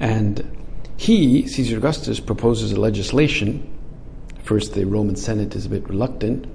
And 0.00 0.56
he, 0.96 1.46
Caesar 1.46 1.78
Augustus, 1.78 2.20
proposes 2.20 2.72
a 2.72 2.80
legislation 2.80 3.70
First, 4.44 4.74
the 4.74 4.84
Roman 4.84 5.16
Senate 5.16 5.56
is 5.56 5.64
a 5.64 5.70
bit 5.70 5.88
reluctant, 5.88 6.46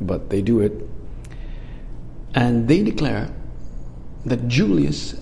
but 0.00 0.30
they 0.30 0.40
do 0.40 0.60
it. 0.60 0.72
And 2.34 2.66
they 2.66 2.82
declare 2.82 3.30
that 4.24 4.48
Julius 4.48 5.14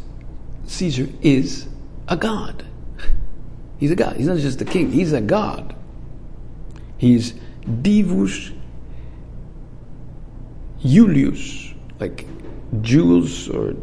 Caesar 0.67 1.09
is 1.21 1.67
a 2.09 2.17
god. 2.17 2.65
He's 3.79 3.91
a 3.91 3.97
god. 3.97 4.17
He's 4.17 4.27
not 4.27 4.39
just 4.39 4.61
a 4.61 4.65
king, 4.65 4.93
he's 4.93 5.13
a 5.13 5.21
god. 5.21 5.75
He's 6.99 7.35
Divus 7.63 8.53
Julius, 10.85 11.75
like 12.01 12.27
Jules 12.81 13.49
or 13.49 13.75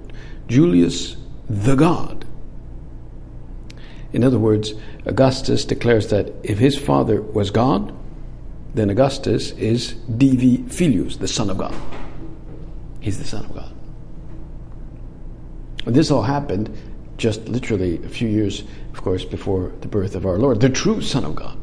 Julius 0.48 1.16
the 1.50 1.76
god. 1.76 2.26
In 4.12 4.24
other 4.24 4.40
words, 4.40 4.74
Augustus 5.06 5.66
declares 5.66 6.08
that 6.08 6.34
if 6.44 6.58
his 6.58 6.78
father 6.78 7.22
was 7.22 7.52
God, 7.52 7.94
then 8.74 8.90
Augustus 8.90 9.52
is 9.52 9.94
Divi 9.94 10.58
Filius, 10.64 11.18
the 11.18 11.28
Son 11.28 11.50
of 11.50 11.58
God. 11.58 11.76
He's 13.00 13.18
the 13.18 13.26
Son 13.26 13.46
of 13.46 13.54
God. 13.54 13.72
And 15.86 15.96
this 15.96 16.12
all 16.12 16.24
happened 16.24 16.76
just 17.20 17.48
literally 17.48 18.04
a 18.04 18.10
few 18.10 18.28
years, 18.28 18.64
of 18.94 19.04
course, 19.04 19.24
before 19.26 19.72
the 19.82 19.88
birth 19.88 20.16
of 20.16 20.26
our 20.26 20.40
Lord, 20.40 20.62
the 20.62 20.70
true 20.70 21.02
Son 21.02 21.24
of 21.24 21.36
God. 21.36 21.58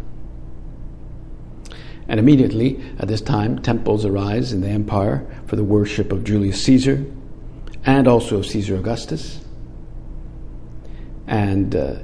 And 2.09 2.21
immediately 2.21 2.81
at 2.99 3.09
this 3.09 3.21
time, 3.21 3.61
temples 3.61 4.05
arise 4.05 4.53
in 4.53 4.61
the 4.61 4.69
empire 4.69 5.27
for 5.47 5.57
the 5.57 5.65
worship 5.65 6.13
of 6.13 6.23
Julius 6.23 6.63
Caesar 6.63 7.05
and 7.85 8.07
also 8.07 8.39
of 8.39 8.47
Caesar 8.47 8.77
Augustus. 8.77 9.45
And 11.27 11.75
uh, 11.75 11.97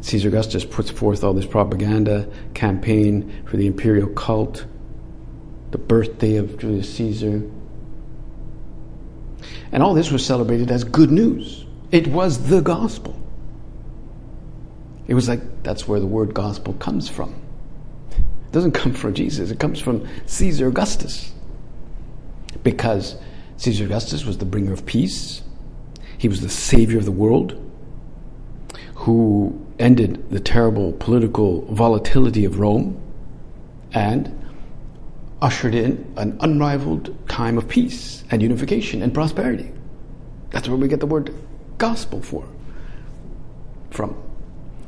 Caesar 0.00 0.28
Augustus 0.28 0.64
puts 0.64 0.90
forth 0.90 1.24
all 1.24 1.34
this 1.34 1.46
propaganda 1.46 2.30
campaign 2.54 3.44
for 3.46 3.58
the 3.58 3.66
imperial 3.66 4.08
cult, 4.08 4.64
the 5.72 5.78
birthday 5.78 6.36
of 6.36 6.56
Julius 6.58 6.94
Caesar. 6.94 7.42
And 9.72 9.82
all 9.82 9.92
this 9.92 10.10
was 10.10 10.24
celebrated 10.24 10.70
as 10.70 10.84
good 10.84 11.10
news. 11.10 11.66
It 11.90 12.06
was 12.08 12.48
the 12.48 12.60
gospel. 12.60 13.18
It 15.06 15.14
was 15.14 15.28
like 15.28 15.62
that's 15.62 15.88
where 15.88 16.00
the 16.00 16.06
word 16.06 16.34
gospel 16.34 16.74
comes 16.74 17.08
from. 17.08 17.34
It 18.10 18.52
doesn't 18.52 18.72
come 18.72 18.92
from 18.92 19.14
Jesus, 19.14 19.50
it 19.50 19.58
comes 19.58 19.80
from 19.80 20.06
Caesar 20.26 20.68
Augustus. 20.68 21.32
Because 22.62 23.16
Caesar 23.56 23.84
Augustus 23.84 24.24
was 24.24 24.38
the 24.38 24.44
bringer 24.44 24.72
of 24.72 24.84
peace, 24.84 25.42
he 26.18 26.28
was 26.28 26.40
the 26.40 26.48
savior 26.48 26.98
of 26.98 27.04
the 27.04 27.12
world, 27.12 27.56
who 28.94 29.66
ended 29.78 30.28
the 30.30 30.40
terrible 30.40 30.92
political 30.94 31.62
volatility 31.72 32.44
of 32.44 32.58
Rome 32.58 33.00
and 33.92 34.34
ushered 35.40 35.74
in 35.74 36.12
an 36.16 36.36
unrivaled 36.40 37.16
time 37.28 37.56
of 37.56 37.68
peace 37.68 38.24
and 38.30 38.42
unification 38.42 39.02
and 39.02 39.14
prosperity. 39.14 39.72
That's 40.50 40.68
where 40.68 40.76
we 40.76 40.88
get 40.88 41.00
the 41.00 41.06
word 41.06 41.32
gospel 41.78 42.20
for 42.20 42.46
from. 43.90 44.16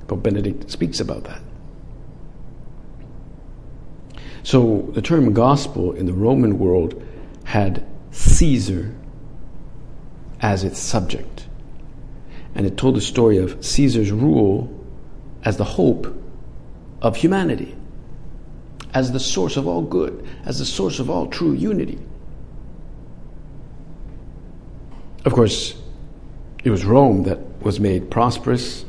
Pope 0.07 0.23
Benedict 0.23 0.71
speaks 0.71 1.01
about 1.01 1.25
that. 1.25 1.41
So 4.43 4.91
the 4.93 5.03
term 5.03 5.33
gospel 5.33 5.93
in 5.93 6.07
the 6.07 6.13
Roman 6.13 6.59
world 6.59 7.01
had 7.45 7.87
Caesar 8.11 8.95
as 10.41 10.65
its 10.65 10.79
subject. 10.79 11.47
And 12.55 12.67
it 12.67 12.77
told 12.77 12.97
the 12.97 13.01
story 13.01 13.39
of 13.39 13.65
Caesar's 13.65 14.11
rule 14.11 14.69
as 15.45 15.57
the 15.57 15.65
hope 15.65 16.13
of 17.01 17.17
humanity, 17.17 17.77
as 18.93 19.13
the 19.13 19.21
source 19.21 19.57
of 19.57 19.69
all 19.69 19.83
good, 19.83 20.27
as 20.45 20.59
the 20.59 20.65
source 20.65 20.99
of 20.99 21.09
all 21.09 21.29
true 21.29 21.53
unity. 21.53 21.99
Of 25.25 25.33
course, 25.35 25.75
it 26.65 26.71
was 26.71 26.85
Rome 26.85 27.25
that 27.25 27.39
was 27.63 27.81
made 27.81 28.11
prosperous 28.11 28.85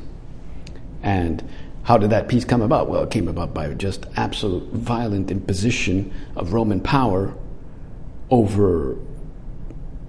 and 1.04 1.48
how 1.84 1.98
did 1.98 2.12
that 2.12 2.28
peace 2.28 2.46
come 2.46 2.62
about? 2.62 2.90
Well, 2.90 3.04
it 3.04 3.12
came 3.12 3.28
about 3.28 3.54
by 3.54 3.74
just 3.74 4.06
absolute 4.16 4.72
violent 4.72 5.32
imposition 5.32 6.14
of 6.36 6.54
Roman 6.54 6.80
power 6.80 7.34
over, 8.30 8.98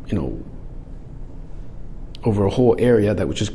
you 0.06 0.18
know, 0.18 0.44
over 2.24 2.44
a 2.44 2.50
whole 2.50 2.76
area 2.78 3.14
that 3.14 3.26
was 3.26 3.38
just 3.38 3.52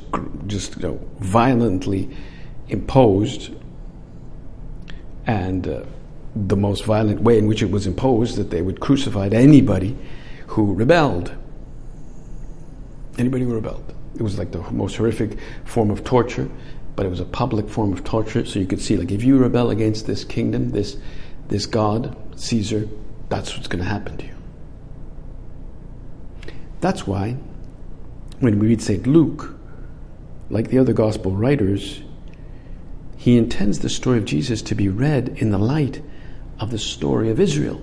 just 0.48 0.78
you 0.78 0.82
know, 0.82 1.00
violently 1.20 2.10
imposed, 2.70 3.52
and 5.26 5.68
uh, 5.68 5.84
the 6.36 6.58
most 6.58 6.86
violent 6.86 7.22
way 7.22 7.38
in 7.38 7.48
which 7.48 7.62
it 7.62 7.70
was 7.70 7.86
imposed 7.86 8.36
that 8.36 8.50
they 8.50 8.62
would 8.62 8.80
crucify 8.80 9.28
anybody 9.28 9.96
who 10.48 10.74
rebelled. 10.74 11.34
Anybody 13.18 13.46
who 13.46 13.54
rebelled. 13.54 13.94
It 14.18 14.22
was 14.22 14.38
like 14.38 14.52
the 14.52 14.62
most 14.72 14.96
horrific 14.98 15.38
form 15.66 15.92
of 15.92 16.04
torture 16.04 16.50
but 16.98 17.06
it 17.06 17.10
was 17.10 17.20
a 17.20 17.26
public 17.26 17.70
form 17.70 17.94
of 17.94 18.04
torture. 18.04 18.44
So 18.44 18.60
you 18.60 18.66
could 18.66 18.82
see, 18.82 18.98
like, 18.98 19.12
if 19.12 19.24
you 19.24 19.38
rebel 19.38 19.70
against 19.70 20.08
this 20.08 20.26
kingdom, 20.26 20.72
this 20.72 20.98
this 21.48 21.66
god, 21.66 22.18
Caesar, 22.38 22.90
that's 23.30 23.56
what's 23.56 23.68
going 23.68 23.82
to 23.82 23.90
happen 23.90 24.18
to 24.18 24.26
you. 24.26 24.36
That's 26.82 27.08
why, 27.08 27.38
when 28.40 28.60
we 28.60 28.68
read 28.68 28.82
St. 28.82 29.08
Luke, 29.08 29.56
like 30.50 30.70
the 30.70 30.80
other 30.80 30.92
gospel 30.92 31.32
writers, 31.32 32.02
he 33.16 33.38
intends 33.38 33.80
the 33.80 33.90
story 33.90 34.18
of 34.18 34.26
Jesus 34.26 34.62
to 34.64 34.76
be 34.76 34.90
read 34.90 35.30
in 35.38 35.52
the 35.52 35.58
light 35.58 36.02
of 36.60 36.72
the 36.72 36.80
story 36.80 37.30
of 37.30 37.40
Israel. 37.40 37.82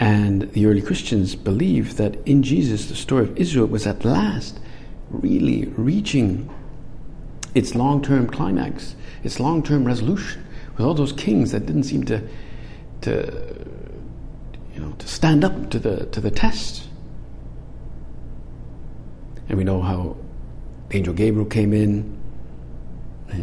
And 0.00 0.50
the 0.52 0.64
early 0.64 0.80
Christians 0.80 1.34
believed 1.34 1.98
that 1.98 2.16
in 2.26 2.42
Jesus, 2.42 2.86
the 2.86 2.96
story 2.96 3.24
of 3.24 3.36
Israel 3.36 3.66
was 3.66 3.86
at 3.86 4.02
last 4.02 4.58
really 5.10 5.66
reaching 5.76 6.48
its 7.54 7.74
long 7.74 8.02
term 8.02 8.26
climax, 8.26 8.96
its 9.22 9.38
long 9.38 9.62
term 9.62 9.84
resolution, 9.84 10.42
with 10.72 10.86
all 10.86 10.94
those 10.94 11.12
kings 11.12 11.52
that 11.52 11.66
didn't 11.66 11.82
seem 11.82 12.04
to, 12.04 12.26
to, 13.02 13.66
you 14.74 14.80
know, 14.80 14.92
to 14.92 15.06
stand 15.06 15.44
up 15.44 15.70
to 15.70 15.78
the, 15.78 16.06
to 16.06 16.20
the 16.22 16.30
test. 16.30 16.88
And 19.50 19.58
we 19.58 19.64
know 19.64 19.82
how 19.82 20.16
angel 20.92 21.12
Gabriel 21.12 21.44
came 21.44 21.74
in, 21.74 22.18
eh, 23.32 23.42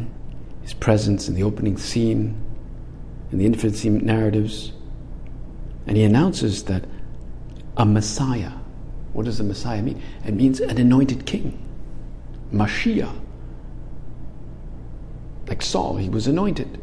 his 0.64 0.74
presence 0.74 1.30
in 1.30 1.36
the 1.36 1.44
opening 1.44 1.78
scene, 1.78 2.42
in 3.32 3.38
the 3.38 3.46
infancy 3.46 3.90
narratives, 3.90 4.72
and 5.88 5.98
he 5.98 6.04
announces 6.04 6.64
that 6.66 6.84
a 7.76 7.86
Messiah 7.86 8.52
what 9.18 9.26
does 9.26 9.40
the 9.40 9.44
Messiah 9.44 9.82
mean? 9.82 10.00
It 10.28 10.36
means 10.36 10.60
an 10.60 10.78
anointed 10.78 11.26
king. 11.26 11.58
Mashiach. 12.54 13.20
Like 15.48 15.64
Saul, 15.64 15.98
he 15.98 16.08
was 16.08 16.28
anointed. 16.28 16.80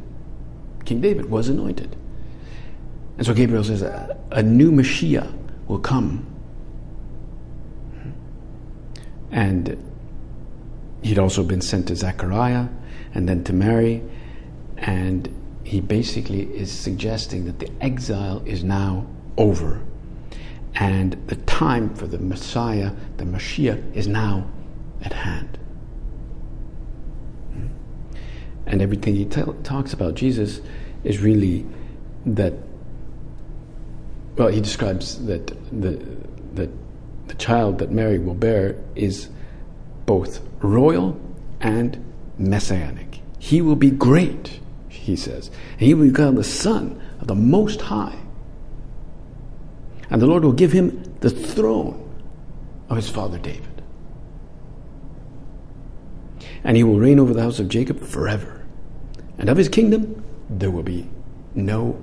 King 0.84 1.00
David 1.00 1.30
was 1.30 1.48
anointed. 1.48 1.94
And 3.18 3.24
so 3.24 3.34
Gabriel 3.34 3.62
says 3.62 3.82
a, 3.82 4.42
new 4.42 4.72
Mashiach 4.72 5.32
will 5.68 5.78
come. 5.78 6.26
And 9.30 9.78
he'd 11.02 11.20
also 11.20 11.44
been 11.44 11.60
sent 11.60 11.86
to 11.86 11.94
Zechariah 11.94 12.66
and 13.14 13.28
then 13.28 13.44
to 13.44 13.52
Mary. 13.52 14.02
And 14.76 15.32
he 15.64 15.81
basically 15.81 16.42
is 16.55 16.70
suggesting 16.70 17.46
that 17.46 17.59
the 17.59 17.70
exile 17.81 18.42
is 18.46 18.62
now 18.62 19.07
over 19.37 19.83
and 20.77 21.12
the 21.29 21.37
time 21.37 21.94
for 21.94 22.07
the 22.07 22.18
Messiah, 22.18 22.90
the 23.16 23.24
Mashiach, 23.24 23.94
is 23.94 24.09
now 24.09 24.46
at 25.03 25.12
hand. 25.12 25.59
Hmm? 27.53 27.66
And 28.66 28.83
everything 28.83 29.14
he 29.14 29.24
t- 29.24 29.42
talks 29.62 29.92
about 29.92 30.14
Jesus 30.14 30.61
is 31.05 31.20
really 31.20 31.64
that. 32.27 32.55
Well, 34.37 34.48
he 34.48 34.61
describes 34.61 35.24
that 35.27 35.46
the 35.81 36.05
that 36.55 36.70
the 37.29 37.35
child 37.35 37.79
that 37.79 37.92
Mary 37.92 38.18
will 38.18 38.35
bear 38.35 38.77
is 38.96 39.29
both 40.07 40.40
royal 40.61 41.20
and 41.61 42.05
messianic. 42.37 43.20
He 43.38 43.61
will 43.61 43.77
be 43.77 43.90
great, 43.90 44.59
he 45.04 45.16
says, 45.16 45.50
and 45.72 45.82
he 45.82 45.94
will 45.94 46.06
become 46.06 46.36
the 46.36 46.44
son 46.44 47.00
of 47.20 47.26
the 47.26 47.34
Most 47.34 47.80
High 47.80 48.18
and 50.10 50.20
the 50.20 50.26
Lord 50.26 50.44
will 50.44 50.52
give 50.52 50.72
him 50.72 51.16
the 51.20 51.30
throne 51.30 52.00
of 52.88 52.96
his 52.96 53.08
father 53.08 53.38
David. 53.38 53.82
And 56.62 56.76
he 56.76 56.84
will 56.84 56.98
reign 56.98 57.18
over 57.18 57.34
the 57.34 57.42
house 57.42 57.58
of 57.58 57.68
Jacob 57.68 58.00
forever. 58.00 58.64
And 59.38 59.48
of 59.48 59.56
his 59.56 59.68
kingdom 59.68 60.24
there 60.48 60.70
will 60.70 60.82
be 60.82 61.08
no 61.54 62.00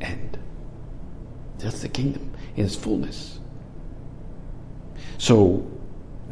end. 0.00 0.38
That's 1.58 1.82
the 1.82 1.88
kingdom 1.88 2.34
in 2.56 2.64
its 2.64 2.74
fullness. 2.74 3.38
So 5.18 5.66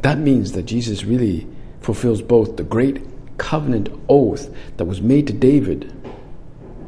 that 0.01 0.17
means 0.17 0.51
that 0.51 0.63
Jesus 0.63 1.03
really 1.03 1.47
fulfills 1.81 2.21
both 2.21 2.57
the 2.57 2.63
great 2.63 3.01
covenant 3.37 3.89
oath 4.09 4.53
that 4.77 4.85
was 4.85 5.01
made 5.01 5.27
to 5.27 5.33
David 5.33 5.91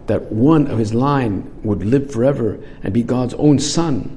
that 0.08 0.32
one 0.32 0.68
of 0.68 0.78
his 0.78 0.94
line 0.94 1.52
would 1.64 1.84
live 1.84 2.12
forever 2.12 2.60
and 2.84 2.94
be 2.94 3.04
God's 3.04 3.34
own 3.36 3.60
son 3.60 4.16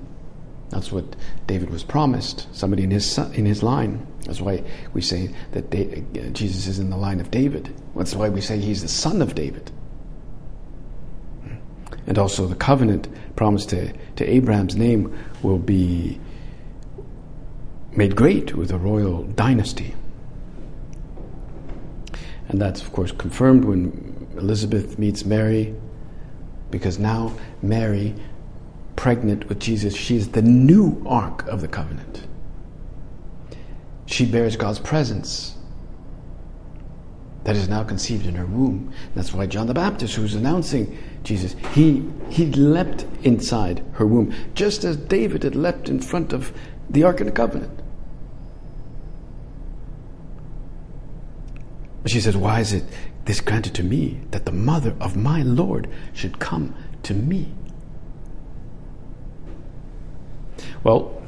that's 0.71 0.93
what 0.93 1.17
David 1.47 1.71
was 1.71 1.83
promised, 1.83 2.47
somebody 2.55 2.83
in 2.85 2.91
his, 2.91 3.11
son, 3.11 3.33
in 3.35 3.47
his 3.47 3.63
line. 3.63 4.07
That's 4.25 4.41
why 4.41 4.63
we 4.93 5.01
say 5.01 5.31
that 5.53 5.75
uh, 5.75 6.29
Jesus 6.31 6.67
is 6.67 6.79
in 6.79 6.91
the 6.91 6.97
line 6.97 7.21
of 7.21 7.31
David. 7.31 7.75
That's 7.97 8.15
why 8.15 8.29
we 8.29 8.41
say 8.41 8.59
he's 8.59 8.83
the 8.83 8.89
son 8.89 9.23
of 9.23 9.35
David. 9.35 9.71
And 12.07 12.19
also 12.19 12.47
the 12.47 12.55
covenant 12.55 13.09
promised 13.37 13.71
to, 13.71 13.93
to 14.17 14.27
Abraham's 14.29 14.77
name 14.77 15.17
will 15.43 15.59
be 15.59 16.21
made 17.93 18.15
great 18.15 18.55
with 18.55 18.71
a 18.71 18.79
royal 18.79 19.23
dynasty. 19.25 19.95
And 22.49 22.61
that's, 22.61 22.81
of 22.83 22.93
course, 22.93 23.13
confirmed 23.13 23.65
when 23.65 24.29
Elizabeth 24.37 24.99
meets 24.99 25.25
Mary, 25.25 25.75
because 26.71 26.99
now 26.99 27.35
Mary 27.63 28.15
pregnant 28.97 29.49
with 29.49 29.61
Jesus, 29.61 29.95
she 29.95 30.17
is 30.17 30.29
the 30.31 30.43
new 30.43 31.03
Ark 31.07 31.47
of 31.47 31.61
the 31.61 31.69
Covenant. 31.69 32.27
She 34.07 34.25
bears 34.25 34.57
God's 34.57 34.79
presence 34.79 35.55
that 37.45 37.57
is 37.57 37.69
now 37.69 37.85
conceived 37.85 38.27
in 38.27 38.35
her 38.35 38.47
womb. 38.47 38.93
That's 39.15 39.33
why 39.33 39.47
John 39.47 39.67
the 39.67 39.75
Baptist, 39.75 40.17
who's 40.17 40.35
announcing 40.35 40.99
Jesus, 41.23 41.55
he, 41.73 42.07
he 42.29 42.47
leapt 42.47 43.07
inside 43.23 43.85
her 43.93 44.07
womb, 44.07 44.35
just 44.55 44.85
as 44.85 44.97
David 44.97 45.45
had 45.45 45.55
leapt 45.55 45.89
in 45.89 46.01
front 46.01 46.33
of 46.33 46.53
the 46.91 47.05
Ark 47.05 47.21
of 47.21 47.27
the 47.27 47.33
Covenant. 47.33 47.81
She 52.09 52.21
says, 52.21 52.37
Why 52.37 52.61
is 52.61 52.73
it 52.73 52.85
this 53.25 53.41
granted 53.41 53.75
to 53.75 53.83
me 53.83 54.21
that 54.31 54.47
the 54.47 54.53
mother 54.53 54.95
of 55.01 55.17
my 55.17 55.43
Lord 55.43 55.89
should 56.15 56.39
come 56.39 56.75
to 57.03 57.15
me? 57.15 57.53
Well, 60.83 61.23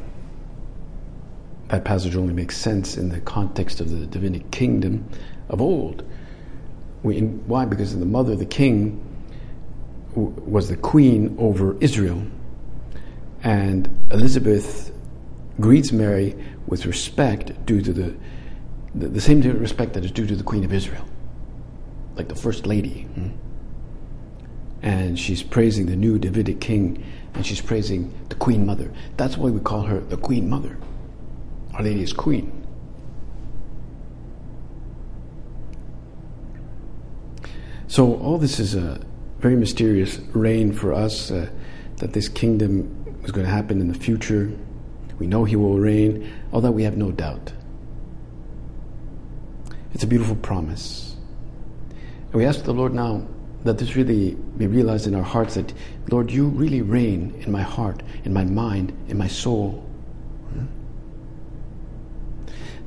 that 1.68 1.84
passage 1.84 2.16
only 2.16 2.34
makes 2.34 2.56
sense 2.56 2.96
in 2.96 3.10
the 3.10 3.20
context 3.20 3.80
of 3.80 3.90
the 3.90 4.06
Davidic 4.06 4.50
kingdom 4.50 5.08
of 5.48 5.60
old. 5.60 6.02
We, 7.02 7.18
in, 7.18 7.46
why? 7.46 7.64
Because 7.64 7.96
the 7.96 8.04
mother, 8.04 8.34
the 8.34 8.46
king, 8.46 9.06
was 10.14 10.68
the 10.68 10.76
queen 10.76 11.36
over 11.38 11.76
Israel. 11.80 12.22
And 13.42 13.88
Elizabeth 14.10 14.92
greets 15.60 15.92
Mary 15.92 16.34
with 16.66 16.86
respect 16.86 17.64
due 17.66 17.80
to 17.82 17.92
the, 17.92 18.16
the, 18.94 19.08
the, 19.08 19.20
same 19.20 19.40
respect 19.40 19.94
that 19.94 20.04
is 20.04 20.10
due 20.10 20.26
to 20.26 20.36
the 20.36 20.42
queen 20.42 20.64
of 20.64 20.72
Israel, 20.72 21.04
like 22.16 22.28
the 22.28 22.34
first 22.34 22.66
lady. 22.66 23.02
Hmm? 23.02 23.28
And 24.82 25.18
she's 25.18 25.42
praising 25.42 25.86
the 25.86 25.96
new 25.96 26.18
Davidic 26.18 26.60
king, 26.60 27.04
and 27.34 27.44
she's 27.44 27.60
praising 27.60 28.12
the 28.28 28.34
queen 28.34 28.64
mother. 28.64 28.90
That's 29.16 29.36
why 29.36 29.50
we 29.50 29.60
call 29.60 29.82
her 29.82 30.00
the 30.00 30.16
queen 30.16 30.48
mother. 30.48 30.78
Our 31.74 31.82
Lady 31.82 32.02
is 32.02 32.12
queen. 32.12 32.56
So 37.86 38.16
all 38.16 38.38
this 38.38 38.58
is 38.58 38.74
a 38.74 39.00
very 39.38 39.56
mysterious 39.56 40.18
reign 40.32 40.72
for 40.72 40.92
us. 40.92 41.30
Uh, 41.30 41.50
that 42.00 42.14
this 42.14 42.28
kingdom 42.28 43.20
is 43.24 43.30
going 43.30 43.46
to 43.46 43.52
happen 43.52 43.80
in 43.80 43.88
the 43.88 43.98
future. 43.98 44.50
We 45.18 45.26
know 45.26 45.44
He 45.44 45.54
will 45.54 45.78
reign, 45.78 46.30
although 46.52 46.70
we 46.70 46.82
have 46.82 46.96
no 46.96 47.12
doubt. 47.12 47.52
It's 49.92 50.04
a 50.04 50.06
beautiful 50.06 50.36
promise. 50.36 51.16
And 52.26 52.34
we 52.34 52.44
ask 52.44 52.64
the 52.64 52.72
Lord 52.72 52.94
now 52.94 53.26
that 53.64 53.78
this 53.78 53.96
really 53.96 54.34
be 54.56 54.66
realized 54.66 55.06
in 55.06 55.14
our 55.14 55.22
hearts 55.22 55.54
that, 55.54 55.72
Lord, 56.10 56.30
you 56.30 56.48
really 56.48 56.80
reign 56.80 57.34
in 57.44 57.52
my 57.52 57.62
heart, 57.62 58.02
in 58.24 58.32
my 58.32 58.44
mind, 58.44 58.96
in 59.08 59.18
my 59.18 59.28
soul. 59.28 59.86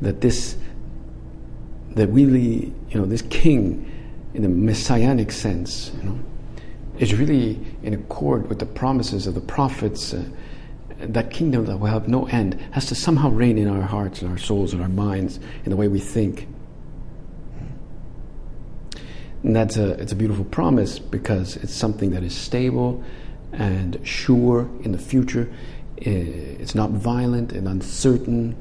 That 0.01 0.21
this, 0.21 0.57
that 1.91 2.07
really, 2.07 2.73
you 2.89 2.99
know, 2.99 3.05
this 3.05 3.21
king 3.23 3.89
in 4.33 4.43
a 4.43 4.49
messianic 4.49 5.31
sense, 5.31 5.91
you 5.97 6.03
know, 6.03 6.19
is 6.97 7.13
really 7.13 7.59
in 7.83 7.93
accord 7.93 8.49
with 8.49 8.59
the 8.59 8.65
promises 8.65 9.27
of 9.27 9.35
the 9.35 9.41
prophets. 9.41 10.13
Uh, 10.13 10.23
that 10.99 11.31
kingdom 11.31 11.65
that 11.65 11.77
will 11.77 11.87
have 11.87 12.07
no 12.07 12.25
end 12.27 12.59
has 12.71 12.85
to 12.85 12.95
somehow 12.95 13.29
reign 13.29 13.57
in 13.57 13.67
our 13.67 13.81
hearts 13.81 14.21
and 14.21 14.31
our 14.31 14.37
souls 14.37 14.73
and 14.73 14.81
our 14.81 14.89
minds 14.89 15.39
in 15.65 15.69
the 15.69 15.75
way 15.75 15.87
we 15.87 15.99
think. 15.99 16.47
And 19.43 19.55
that's 19.55 19.77
a, 19.77 19.91
it's 20.01 20.11
a 20.11 20.15
beautiful 20.15 20.45
promise 20.45 20.99
because 20.99 21.57
it's 21.57 21.73
something 21.73 22.11
that 22.11 22.23
is 22.23 22.35
stable 22.35 23.03
and 23.51 23.99
sure 24.03 24.69
in 24.81 24.93
the 24.93 24.97
future. 24.97 25.51
It's 25.97 26.75
not 26.75 26.91
violent 26.91 27.51
and 27.51 27.67
uncertain 27.67 28.55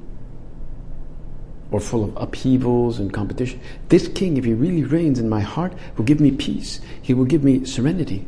or 1.70 1.80
full 1.80 2.04
of 2.04 2.16
upheavals 2.16 2.98
and 2.98 3.12
competition. 3.12 3.60
This 3.88 4.08
king, 4.08 4.36
if 4.36 4.44
he 4.44 4.52
really 4.52 4.84
reigns 4.84 5.18
in 5.18 5.28
my 5.28 5.40
heart, 5.40 5.72
will 5.96 6.04
give 6.04 6.20
me 6.20 6.30
peace. 6.30 6.80
He 7.00 7.14
will 7.14 7.24
give 7.24 7.42
me 7.42 7.64
serenity. 7.64 8.26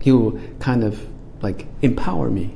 He 0.00 0.12
will 0.12 0.38
kind 0.58 0.84
of 0.84 1.06
like 1.42 1.66
empower 1.80 2.30
me. 2.30 2.54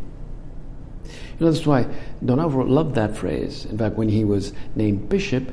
You 1.05 1.47
know, 1.47 1.51
that's 1.51 1.67
why 1.67 1.87
Don 2.25 2.39
Alvaro 2.39 2.67
loved 2.67 2.95
that 2.97 3.17
phrase. 3.17 3.65
In 3.65 3.79
fact, 3.79 3.97
when 3.97 4.09
he 4.09 4.25
was 4.25 4.53
named 4.77 5.09
bishop, 5.09 5.53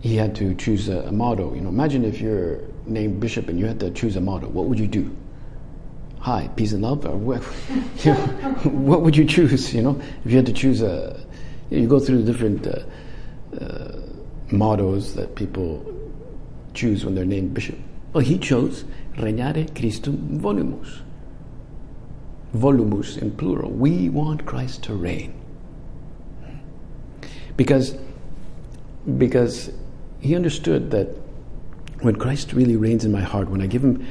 he 0.00 0.16
had 0.16 0.34
to 0.36 0.54
choose 0.54 0.88
a, 0.88 1.00
a 1.00 1.12
motto. 1.12 1.54
You 1.54 1.60
know, 1.60 1.68
imagine 1.68 2.04
if 2.04 2.20
you're 2.20 2.60
named 2.86 3.20
bishop 3.20 3.48
and 3.48 3.58
you 3.58 3.66
had 3.66 3.80
to 3.80 3.90
choose 3.90 4.16
a 4.16 4.20
motto. 4.20 4.48
What 4.48 4.66
would 4.66 4.78
you 4.78 4.86
do? 4.86 5.14
Hi, 6.20 6.48
peace 6.56 6.72
and 6.72 6.82
love, 6.82 7.04
what, 7.04 7.42
you 8.04 8.12
know, 8.12 8.18
what 8.64 9.02
would 9.02 9.16
you 9.16 9.24
choose? 9.24 9.72
You 9.74 9.82
know, 9.82 10.02
if 10.24 10.30
you 10.30 10.36
had 10.36 10.46
to 10.46 10.52
choose 10.52 10.82
a, 10.82 11.24
you 11.70 11.86
go 11.86 12.00
through 12.00 12.22
the 12.22 12.32
different 12.32 12.66
uh, 12.66 12.80
uh, 13.60 14.00
mottos 14.50 15.14
that 15.14 15.34
people 15.36 15.84
choose 16.74 17.04
when 17.04 17.14
they're 17.14 17.24
named 17.24 17.54
bishop. 17.54 17.78
Well, 18.12 18.24
he 18.24 18.38
chose 18.38 18.84
Regnare 19.16 19.70
Christum 19.74 20.40
Volumus. 20.40 21.00
Volumus 22.54 23.18
in 23.18 23.30
plural. 23.32 23.70
We 23.70 24.08
want 24.08 24.46
Christ 24.46 24.82
to 24.84 24.94
reign. 24.94 25.34
Because, 27.56 27.96
because 29.18 29.70
he 30.20 30.34
understood 30.34 30.90
that 30.90 31.08
when 32.00 32.16
Christ 32.16 32.52
really 32.52 32.76
reigns 32.76 33.04
in 33.04 33.12
my 33.12 33.20
heart, 33.20 33.48
when 33.48 33.60
I 33.60 33.66
give 33.66 33.82
him 33.82 34.06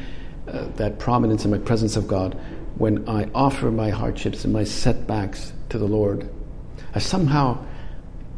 uh, 0.47 0.67
that 0.75 0.99
prominence 0.99 1.45
in 1.45 1.51
my 1.51 1.57
presence 1.57 1.95
of 1.95 2.07
God, 2.07 2.39
when 2.77 3.07
I 3.09 3.29
offer 3.33 3.71
my 3.71 3.89
hardships 3.89 4.43
and 4.43 4.53
my 4.53 4.63
setbacks 4.63 5.53
to 5.69 5.77
the 5.77 5.87
Lord, 5.87 6.29
I 6.93 6.99
somehow 6.99 7.65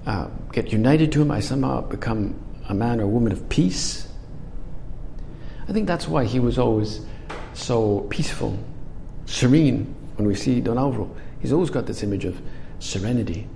uh, 0.05 0.27
get 0.51 0.71
united 0.71 1.12
to 1.13 1.21
Him, 1.21 1.32
I 1.32 1.39
somehow 1.39 1.82
become 1.82 2.41
a 2.67 2.73
man 2.73 2.99
or 2.99 3.08
woman 3.08 3.32
of 3.32 3.47
peace. 3.49 4.08
I 5.67 5.73
think 5.73 5.88
that's 5.88 6.08
why 6.08 6.25
he 6.25 6.39
was 6.39 6.58
always 6.58 7.01
so 7.53 8.01
peaceful, 8.10 8.58
serene. 9.25 9.95
When 10.15 10.27
we 10.27 10.36
see 10.36 10.60
Don 10.60 10.77
Alvaro, 10.77 11.15
he's 11.39 11.53
always 11.53 11.69
got 11.69 11.86
this 11.86 12.03
image 12.03 12.25
of 12.25 12.41
serenity. 12.79 13.47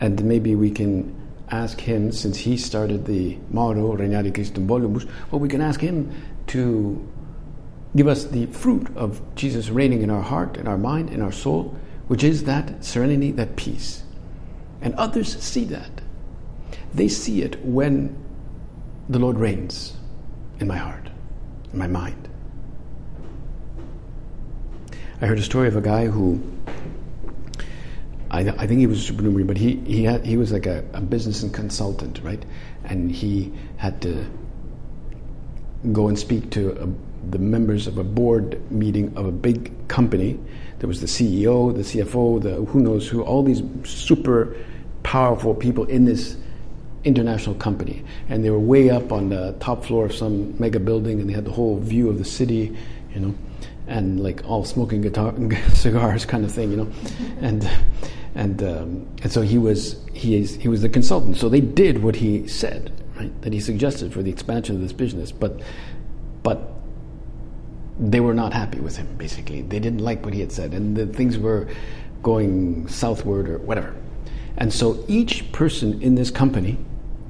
And 0.00 0.24
maybe 0.24 0.54
we 0.54 0.70
can 0.70 1.19
ask 1.50 1.80
him, 1.80 2.12
since 2.12 2.38
he 2.38 2.56
started 2.56 3.06
the 3.06 3.36
motto, 3.50 3.96
Regnare 3.96 4.32
Christum 4.32 4.66
Volumus, 4.66 5.08
well, 5.30 5.40
we 5.40 5.48
can 5.48 5.60
ask 5.60 5.80
him 5.80 6.12
to 6.48 7.06
give 7.96 8.06
us 8.06 8.24
the 8.24 8.46
fruit 8.46 8.88
of 8.96 9.20
Jesus 9.34 9.68
reigning 9.68 10.02
in 10.02 10.10
our 10.10 10.22
heart, 10.22 10.56
in 10.56 10.68
our 10.68 10.78
mind, 10.78 11.10
in 11.10 11.20
our 11.22 11.32
soul, 11.32 11.76
which 12.08 12.22
is 12.22 12.44
that 12.44 12.84
serenity, 12.84 13.32
that 13.32 13.56
peace. 13.56 14.04
And 14.80 14.94
others 14.94 15.40
see 15.42 15.64
that. 15.66 16.00
They 16.94 17.08
see 17.08 17.42
it 17.42 17.64
when 17.64 18.16
the 19.08 19.18
Lord 19.18 19.38
reigns 19.38 19.94
in 20.58 20.68
my 20.68 20.76
heart, 20.76 21.10
in 21.72 21.78
my 21.78 21.86
mind. 21.86 22.28
I 25.20 25.26
heard 25.26 25.38
a 25.38 25.42
story 25.42 25.68
of 25.68 25.76
a 25.76 25.80
guy 25.80 26.06
who, 26.06 26.42
I, 28.30 28.40
I 28.40 28.66
think 28.66 28.80
he 28.80 28.86
was 28.86 28.98
a 28.98 29.02
supernumerary, 29.02 29.44
but 29.44 29.56
he, 29.56 29.76
he, 29.86 30.04
had, 30.04 30.24
he 30.24 30.36
was 30.36 30.52
like 30.52 30.66
a, 30.66 30.84
a 30.92 31.00
business 31.00 31.42
and 31.42 31.52
consultant, 31.52 32.20
right? 32.22 32.44
And 32.84 33.10
he 33.10 33.52
had 33.76 34.00
to 34.02 34.24
go 35.92 36.08
and 36.08 36.18
speak 36.18 36.50
to 36.50 36.72
a, 36.72 37.30
the 37.30 37.38
members 37.38 37.86
of 37.86 37.98
a 37.98 38.04
board 38.04 38.60
meeting 38.70 39.16
of 39.16 39.26
a 39.26 39.32
big 39.32 39.72
company 39.88 40.38
there 40.80 40.88
was 40.88 41.02
the 41.02 41.06
CEO, 41.06 41.74
the 41.74 41.82
CFO, 41.82 42.42
the 42.42 42.54
who 42.64 42.80
knows 42.80 43.06
who, 43.06 43.22
all 43.22 43.42
these 43.42 43.62
super 43.84 44.56
powerful 45.02 45.54
people 45.54 45.84
in 45.84 46.06
this 46.06 46.38
international 47.04 47.54
company. 47.56 48.02
And 48.30 48.42
they 48.42 48.48
were 48.48 48.58
way 48.58 48.88
up 48.88 49.12
on 49.12 49.28
the 49.28 49.54
top 49.60 49.84
floor 49.84 50.06
of 50.06 50.14
some 50.14 50.58
mega 50.58 50.80
building 50.80 51.20
and 51.20 51.28
they 51.28 51.34
had 51.34 51.44
the 51.44 51.52
whole 51.52 51.78
view 51.78 52.08
of 52.08 52.16
the 52.16 52.24
city, 52.24 52.74
you 53.14 53.20
know, 53.20 53.34
and 53.88 54.20
like 54.20 54.42
all 54.46 54.64
smoking 54.64 55.02
guitar, 55.02 55.34
cigars 55.74 56.24
kind 56.24 56.46
of 56.46 56.52
thing, 56.52 56.70
you 56.70 56.78
know. 56.78 56.90
And 57.42 57.70
and 58.34 58.62
um, 58.62 59.08
and 59.22 59.32
so 59.32 59.42
he 59.42 59.58
was 59.58 60.00
he 60.12 60.44
he 60.44 60.68
was 60.68 60.82
the 60.82 60.88
consultant. 60.88 61.36
So 61.36 61.48
they 61.48 61.60
did 61.60 62.02
what 62.02 62.16
he 62.16 62.46
said, 62.46 62.92
right? 63.16 63.42
That 63.42 63.52
he 63.52 63.60
suggested 63.60 64.12
for 64.12 64.22
the 64.22 64.30
expansion 64.30 64.76
of 64.76 64.82
this 64.82 64.92
business. 64.92 65.32
But 65.32 65.60
but 66.42 66.72
they 67.98 68.20
were 68.20 68.34
not 68.34 68.52
happy 68.52 68.80
with 68.80 68.96
him, 68.96 69.14
basically. 69.16 69.62
They 69.62 69.78
didn't 69.78 70.00
like 70.00 70.24
what 70.24 70.32
he 70.32 70.40
had 70.40 70.52
said, 70.52 70.72
and 70.72 70.96
the 70.96 71.06
things 71.06 71.38
were 71.38 71.68
going 72.22 72.88
southward 72.88 73.48
or 73.48 73.58
whatever. 73.58 73.94
And 74.56 74.72
so 74.72 75.04
each 75.08 75.50
person 75.52 76.00
in 76.02 76.14
this 76.14 76.30
company, 76.30 76.78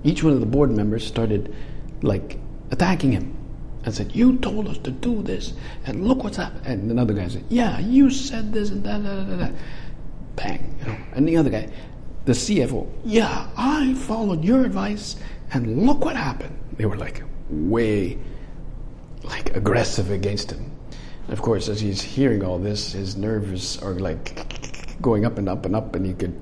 each 0.05 0.23
one 0.23 0.33
of 0.33 0.41
the 0.41 0.47
board 0.47 0.71
members 0.71 1.07
started 1.07 1.55
like 2.03 2.39
attacking 2.71 3.13
him 3.13 3.37
and 3.85 3.95
said, 3.95 4.15
You 4.15 4.37
told 4.39 4.69
us 4.69 4.79
to 4.79 4.91
do 4.91 5.23
this, 5.23 5.55
and 5.87 6.07
look 6.07 6.23
what's 6.23 6.37
happened. 6.37 6.67
And 6.67 6.91
another 6.91 7.15
guy 7.15 7.29
said, 7.29 7.45
Yeah, 7.49 7.79
you 7.79 8.11
said 8.11 8.53
this 8.53 8.71
and 8.71 8.85
that, 8.85 9.03
da, 9.03 9.25
da, 9.25 9.47
da. 9.47 9.53
Bang. 10.37 10.75
You 10.81 10.87
know? 10.87 10.97
And 11.15 11.29
the 11.29 11.37
other 11.37 11.51
guy, 11.51 11.69
the 12.25 12.33
CFO, 12.33 12.87
Yeah, 13.05 13.49
I 13.57 13.95
followed 13.95 14.45
your 14.45 14.65
advice, 14.65 15.17
and 15.53 15.87
look 15.87 16.05
what 16.05 16.17
happened. 16.17 16.57
They 16.77 16.87
were 16.87 16.97
like 16.97 17.23
way 17.49 18.19
like 19.23 19.55
aggressive 19.57 20.11
against 20.11 20.51
him. 20.51 20.71
And 21.25 21.33
of 21.33 21.43
course, 21.43 21.69
as 21.69 21.81
he's 21.81 22.01
hearing 22.01 22.45
all 22.45 22.59
this, 22.59 22.93
his 22.93 23.17
nerves 23.17 23.81
are 23.83 23.95
like 23.95 25.01
going 25.01 25.25
up 25.25 25.39
and 25.39 25.49
up 25.49 25.65
and 25.67 25.77
up, 25.77 25.95
and 25.95 26.07
he 26.07 26.15
could 26.15 26.39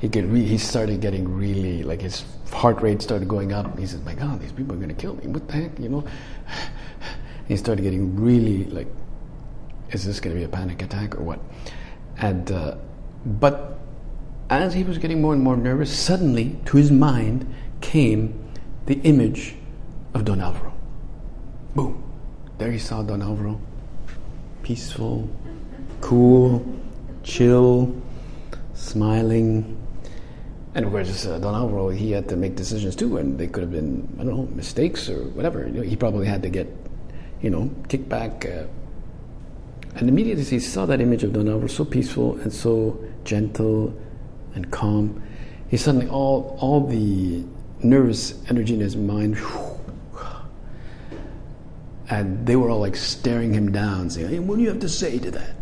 he 0.00 0.08
could 0.08 0.26
re- 0.26 0.44
he 0.44 0.58
started 0.58 1.00
getting 1.00 1.28
really 1.36 1.82
like 1.82 2.00
his 2.00 2.24
heart 2.50 2.80
rate 2.80 3.02
started 3.02 3.28
going 3.28 3.52
up. 3.52 3.78
He 3.78 3.86
said, 3.86 4.04
"My 4.04 4.14
God, 4.14 4.40
these 4.40 4.52
people 4.52 4.74
are 4.74 4.78
going 4.78 4.88
to 4.88 4.94
kill 4.94 5.14
me! 5.16 5.26
What 5.26 5.46
the 5.48 5.54
heck?" 5.54 5.78
You 5.78 5.88
know. 5.88 6.04
he 7.48 7.56
started 7.56 7.82
getting 7.82 8.16
really 8.16 8.64
like, 8.64 8.88
"Is 9.90 10.04
this 10.04 10.20
going 10.20 10.34
to 10.34 10.38
be 10.38 10.44
a 10.44 10.48
panic 10.48 10.82
attack 10.82 11.16
or 11.16 11.22
what?" 11.22 11.40
And 12.18 12.50
uh, 12.50 12.76
but 13.24 13.78
as 14.48 14.74
he 14.74 14.82
was 14.82 14.98
getting 14.98 15.20
more 15.20 15.32
and 15.32 15.42
more 15.42 15.56
nervous, 15.56 15.96
suddenly 15.96 16.58
to 16.66 16.76
his 16.76 16.90
mind 16.90 17.52
came 17.80 18.52
the 18.86 19.00
image 19.02 19.54
of 20.14 20.24
Don 20.24 20.40
Alvaro. 20.40 20.72
Boom. 21.74 22.02
There 22.58 22.72
he 22.72 22.78
saw 22.78 23.02
Don 23.02 23.22
Alvaro, 23.22 23.60
peaceful, 24.62 25.30
cool, 26.00 26.64
chill, 27.22 27.94
smiling. 28.74 29.76
And 30.74 30.84
of 30.84 30.92
course, 30.92 31.26
uh, 31.26 31.38
Don 31.38 31.54
Alvaro, 31.54 31.88
he 31.88 32.10
had 32.10 32.28
to 32.28 32.36
make 32.36 32.56
decisions 32.56 32.96
too, 32.96 33.16
and 33.16 33.38
they 33.38 33.46
could 33.46 33.62
have 33.62 33.72
been, 33.72 34.08
I 34.20 34.24
don't 34.24 34.36
know, 34.36 34.48
mistakes 34.54 35.08
or 35.08 35.24
whatever. 35.30 35.66
You 35.66 35.72
know, 35.72 35.82
he 35.82 35.96
probably 35.96 36.26
had 36.26 36.42
to 36.42 36.50
get, 36.50 36.68
you 37.40 37.50
know, 37.50 37.70
kicked 37.88 38.08
back. 38.08 38.46
Uh, 38.46 38.64
and 39.96 40.08
immediately 40.08 40.44
he 40.44 40.60
saw 40.60 40.86
that 40.86 41.00
image 41.00 41.24
of 41.24 41.32
Don 41.32 41.48
Alvaro, 41.48 41.68
so 41.68 41.84
peaceful 41.84 42.36
and 42.40 42.52
so 42.52 43.02
gentle 43.24 43.94
and 44.54 44.70
calm. 44.70 45.22
He 45.68 45.76
suddenly, 45.76 46.08
all, 46.08 46.56
all 46.60 46.86
the 46.86 47.44
nervous 47.82 48.34
energy 48.48 48.74
in 48.74 48.80
his 48.80 48.96
mind, 48.96 49.38
and 52.08 52.46
they 52.46 52.56
were 52.56 52.70
all 52.70 52.80
like 52.80 52.96
staring 52.96 53.52
him 53.52 53.70
down, 53.70 54.10
saying, 54.10 54.28
hey, 54.28 54.38
What 54.38 54.56
do 54.56 54.62
you 54.62 54.68
have 54.68 54.80
to 54.80 54.88
say 54.88 55.18
to 55.18 55.30
that? 55.30 55.54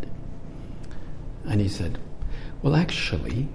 And 1.47 1.61
he 1.61 1.69
said, 1.69 1.99
Well, 2.63 2.77
actually, 2.77 3.49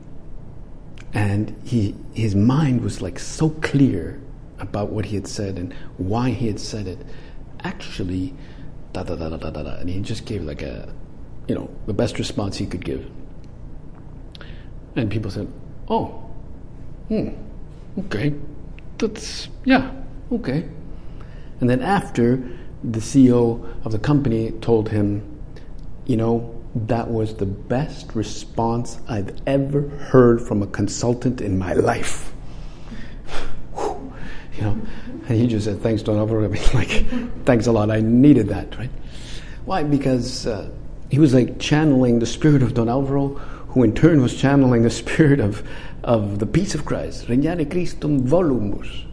and 1.13 1.55
he, 1.63 1.95
his 2.13 2.35
mind 2.35 2.81
was 2.81 3.01
like 3.01 3.19
so 3.19 3.49
clear 3.49 4.19
about 4.59 4.89
what 4.89 5.05
he 5.05 5.15
had 5.15 5.27
said 5.27 5.57
and 5.57 5.73
why 5.97 6.29
he 6.31 6.47
had 6.47 6.59
said 6.59 6.87
it. 6.87 6.99
Actually, 7.63 8.33
da 8.93 9.03
da 9.03 9.15
da 9.15 9.29
da 9.29 9.49
da 9.49 9.63
da, 9.63 9.75
and 9.75 9.89
he 9.89 9.99
just 9.99 10.25
gave 10.25 10.43
like 10.43 10.61
a, 10.61 10.93
you 11.47 11.55
know, 11.55 11.69
the 11.87 11.93
best 11.93 12.19
response 12.19 12.57
he 12.57 12.65
could 12.65 12.85
give. 12.85 13.09
And 14.95 15.09
people 15.09 15.31
said, 15.31 15.47
"Oh, 15.89 16.29
hmm, 17.07 17.29
okay, 18.05 18.33
that's 18.97 19.49
yeah, 19.65 19.91
okay." 20.31 20.69
And 21.59 21.69
then 21.69 21.81
after 21.81 22.37
the 22.83 22.99
CEO 22.99 23.65
of 23.85 23.91
the 23.91 23.99
company 23.99 24.51
told 24.61 24.89
him, 24.89 25.23
"You 26.05 26.17
know, 26.17 26.63
that 26.75 27.09
was 27.09 27.35
the 27.35 27.45
best 27.45 28.15
response 28.15 28.99
I've 29.07 29.35
ever 29.45 29.81
heard 29.89 30.41
from 30.41 30.63
a 30.63 30.67
consultant 30.67 31.39
in 31.41 31.57
my 31.57 31.73
life. 31.73 32.33
you 33.77 34.61
know, 34.61 34.81
and 35.27 35.37
he 35.39 35.47
just 35.47 35.65
said, 35.65 35.81
"Thanks, 35.81 36.01
Don 36.01 36.17
Alvaro." 36.17 36.43
I 36.45 36.47
mean, 36.47 36.63
like, 36.73 37.05
thanks 37.45 37.67
a 37.67 37.71
lot. 37.71 37.89
I 37.89 38.01
needed 38.01 38.49
that, 38.49 38.77
right? 38.77 38.89
Why? 39.65 39.83
Because 39.83 40.47
uh, 40.47 40.69
he 41.09 41.19
was 41.19 41.33
like 41.33 41.59
channeling 41.59 42.19
the 42.19 42.25
spirit 42.25 42.63
of 42.63 42.73
Don 42.73 42.89
Alvaro, 42.89 43.29
who 43.69 43.83
in 43.83 43.93
turn 43.93 44.21
was 44.21 44.39
channeling 44.39 44.83
the 44.83 44.89
spirit 44.89 45.39
of 45.39 45.67
of 46.03 46.39
the 46.39 46.45
peace 46.45 46.75
of 46.75 46.85
Christ. 46.85 47.27
Regnare 47.27 47.65
Christum 47.65 48.27
volumus. 48.27 49.05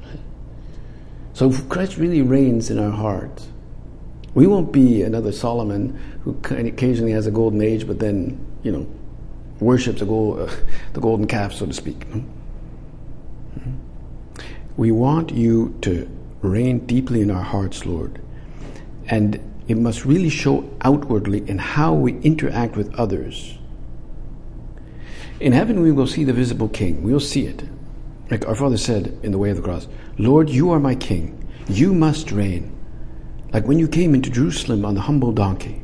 So 1.33 1.51
Christ 1.51 1.97
really 1.97 2.23
reigns 2.23 2.71
in 2.71 2.79
our 2.79 2.91
hearts. 2.91 3.49
We 4.35 4.47
won't 4.47 4.73
be 4.73 5.03
another 5.03 5.33
Solomon 5.33 5.99
who 6.23 6.39
occasionally 6.51 7.13
has 7.13 7.27
a 7.27 7.31
golden 7.31 7.63
age, 7.63 7.87
but 7.87 7.99
then, 7.99 8.39
you 8.63 8.71
know, 8.71 8.87
worships 9.59 10.03
gold, 10.03 10.41
uh, 10.41 10.53
the 10.93 11.01
golden 11.01 11.27
calf, 11.27 11.53
so 11.53 11.67
to 11.67 11.73
speak. 11.73 12.01
Mm-hmm. 12.11 12.40
We 14.81 14.93
want 14.93 15.31
you 15.31 15.77
to 15.83 16.09
reign 16.41 16.87
deeply 16.87 17.21
in 17.21 17.31
our 17.31 17.43
hearts, 17.43 17.85
Lord. 17.85 18.19
And 19.09 19.39
it 19.69 19.77
must 19.77 20.07
really 20.07 20.31
show 20.31 20.71
outwardly 20.81 21.47
in 21.47 21.59
how 21.59 21.93
we 21.93 22.19
interact 22.21 22.77
with 22.77 22.95
others. 22.95 23.59
In 25.39 25.53
heaven, 25.53 25.83
we 25.83 25.93
will 25.93 26.07
see 26.07 26.25
the 26.25 26.33
visible 26.33 26.71
King. 26.71 27.03
We 27.03 27.13
will 27.13 27.21
see 27.21 27.45
it. 27.45 27.63
Like 28.31 28.49
our 28.49 28.55
Father 28.55 28.79
said 28.79 29.19
in 29.23 29.33
the 29.33 29.37
way 29.37 29.51
of 29.51 29.59
the 29.59 29.63
cross 29.63 29.87
Lord, 30.17 30.49
you 30.49 30.71
are 30.71 30.81
my 30.81 30.95
King. 30.95 31.47
You 31.69 31.93
must 31.93 32.33
reign. 32.33 32.75
Like 33.53 33.67
when 33.67 33.79
you 33.79 33.87
came 33.87 34.15
into 34.15 34.31
Jerusalem 34.31 34.87
on 34.87 34.95
the 34.95 35.03
humble 35.03 35.33
donkey. 35.33 35.83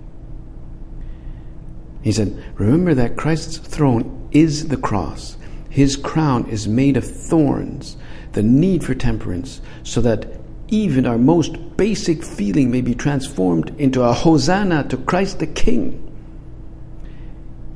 He 2.01 2.13
said, 2.13 2.43
Remember 2.55 2.95
that 2.95 3.19
Christ's 3.19 3.59
throne 3.59 4.31
is 4.33 4.69
the 4.69 4.79
cross. 4.79 5.37
His 5.77 5.95
crown 5.95 6.49
is 6.49 6.67
made 6.67 6.97
of 6.97 7.05
thorns, 7.05 7.99
the 8.33 8.43
need 8.43 8.83
for 8.83 8.95
temperance, 8.95 9.61
so 9.83 10.01
that 10.01 10.27
even 10.69 11.05
our 11.05 11.19
most 11.19 11.77
basic 11.77 12.25
feeling 12.25 12.71
may 12.71 12.81
be 12.81 12.95
transformed 12.95 13.79
into 13.79 14.03
a 14.03 14.15
hosanna 14.15 14.85
to 14.89 14.97
Christ 14.97 15.39
the 15.39 15.47
King. 15.47 16.03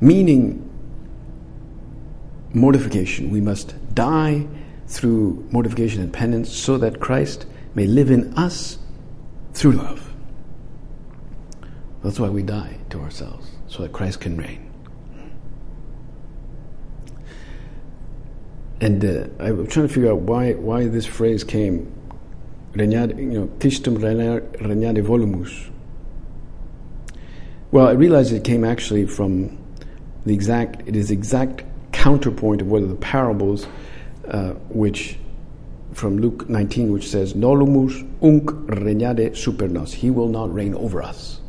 Meaning, 0.00 0.66
mortification. 2.54 3.28
We 3.28 3.42
must 3.42 3.74
die 3.94 4.46
through 4.86 5.46
mortification 5.50 6.00
and 6.00 6.10
penance 6.10 6.50
so 6.50 6.78
that 6.78 7.00
Christ 7.00 7.44
may 7.74 7.86
live 7.86 8.10
in 8.10 8.32
us 8.32 8.78
through 9.52 9.72
love. 9.72 10.10
That's 12.02 12.18
why 12.18 12.30
we 12.30 12.44
die 12.44 12.78
to 12.88 13.00
ourselves, 13.02 13.50
so 13.68 13.82
that 13.82 13.92
Christ 13.92 14.22
can 14.22 14.38
reign. 14.38 14.69
And 18.80 19.04
uh, 19.04 19.26
I 19.38 19.52
was 19.52 19.68
trying 19.68 19.88
to 19.88 19.92
figure 19.92 20.10
out 20.10 20.20
why, 20.20 20.52
why 20.54 20.86
this 20.86 21.04
phrase 21.04 21.44
came, 21.44 21.92
you 22.74 22.86
know, 22.86 23.46
regnare 23.58 25.04
volumus. 25.04 25.70
Well, 27.72 27.86
I 27.86 27.92
realized 27.92 28.32
it 28.32 28.42
came 28.42 28.64
actually 28.64 29.06
from 29.06 29.58
the 30.24 30.32
exact, 30.32 30.88
it 30.88 30.96
is 30.96 31.10
exact 31.10 31.64
counterpoint 31.92 32.62
of 32.62 32.68
one 32.68 32.82
of 32.82 32.88
the 32.88 32.96
parables 32.96 33.66
uh, 34.28 34.52
which 34.70 35.18
from 35.92 36.18
Luke 36.18 36.48
19, 36.48 36.92
which 36.92 37.08
says, 37.08 37.34
Nolumus 37.34 38.08
hunc 38.20 38.44
regnare 38.66 39.36
super 39.36 39.68
nos. 39.68 39.92
He 39.92 40.10
will 40.10 40.28
not 40.28 40.52
reign 40.52 40.74
over 40.74 41.02
us. 41.02 41.40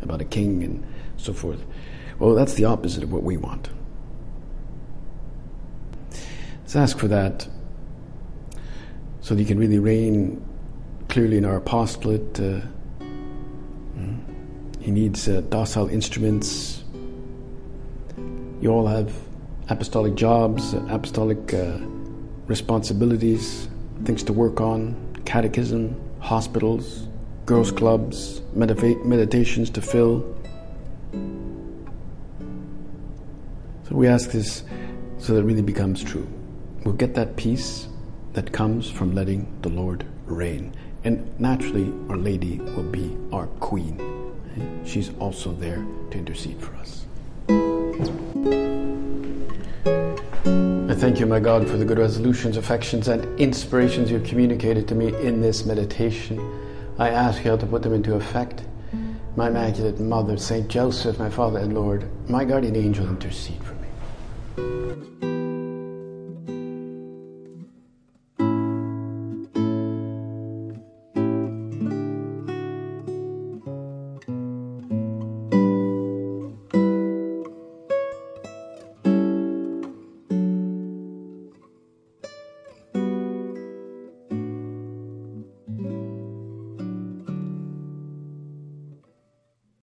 About 0.00 0.20
a 0.20 0.24
king 0.24 0.64
and 0.64 0.84
so 1.16 1.32
forth. 1.32 1.62
Well, 2.18 2.34
that's 2.34 2.54
the 2.54 2.64
opposite 2.64 3.04
of 3.04 3.12
what 3.12 3.22
we 3.22 3.36
want. 3.36 3.68
Let's 6.74 6.92
ask 6.92 6.98
for 6.98 7.08
that 7.08 7.46
so 9.20 9.34
that 9.34 9.40
he 9.40 9.44
can 9.44 9.58
really 9.58 9.78
reign 9.78 10.42
clearly 11.10 11.36
in 11.36 11.44
our 11.44 11.56
apostolate. 11.56 12.40
Uh, 12.40 12.60
hmm. 13.92 14.16
he 14.80 14.90
needs 14.90 15.28
uh, 15.28 15.42
docile 15.50 15.88
instruments. 15.88 16.82
You 18.62 18.70
all 18.70 18.86
have 18.86 19.12
apostolic 19.68 20.14
jobs, 20.14 20.72
apostolic 20.88 21.52
uh, 21.52 21.76
responsibilities 22.46 23.68
things 24.04 24.22
to 24.22 24.32
work 24.32 24.62
on 24.62 24.96
catechism, 25.26 25.94
hospitals, 26.20 27.06
girls' 27.44 27.70
clubs, 27.70 28.40
medita- 28.56 29.04
meditations 29.04 29.68
to 29.68 29.82
fill. 29.82 30.20
So 33.86 33.94
we 33.94 34.08
ask 34.08 34.30
this 34.30 34.64
so 35.18 35.34
that 35.34 35.40
it 35.40 35.44
really 35.44 35.60
becomes 35.60 36.02
true. 36.02 36.26
We'll 36.84 36.94
get 36.94 37.14
that 37.14 37.36
peace 37.36 37.86
that 38.32 38.52
comes 38.52 38.90
from 38.90 39.14
letting 39.14 39.46
the 39.62 39.68
Lord 39.68 40.04
reign. 40.26 40.74
And 41.04 41.38
naturally, 41.38 41.92
Our 42.08 42.16
Lady 42.16 42.58
will 42.58 42.82
be 42.82 43.16
our 43.32 43.46
Queen. 43.60 44.00
She's 44.84 45.10
also 45.18 45.52
there 45.52 45.84
to 46.10 46.18
intercede 46.18 46.60
for 46.60 46.74
us. 46.76 47.06
I 50.90 50.94
thank 50.94 51.20
you, 51.20 51.26
my 51.26 51.38
God, 51.38 51.68
for 51.68 51.76
the 51.76 51.84
good 51.84 51.98
resolutions, 51.98 52.56
affections, 52.56 53.06
and 53.06 53.38
inspirations 53.38 54.10
you've 54.10 54.24
communicated 54.24 54.88
to 54.88 54.96
me 54.96 55.14
in 55.22 55.40
this 55.40 55.64
meditation. 55.64 56.40
I 56.98 57.10
ask 57.10 57.44
you 57.44 57.56
to 57.56 57.66
put 57.66 57.82
them 57.82 57.94
into 57.94 58.14
effect. 58.14 58.64
My 59.36 59.48
Immaculate 59.48 60.00
Mother, 60.00 60.36
Saint 60.36 60.68
Joseph, 60.68 61.18
my 61.18 61.30
Father 61.30 61.60
and 61.60 61.74
Lord, 61.74 62.08
my 62.28 62.44
guardian 62.44 62.76
angel, 62.76 63.06
intercede 63.06 63.62
for. 63.62 63.71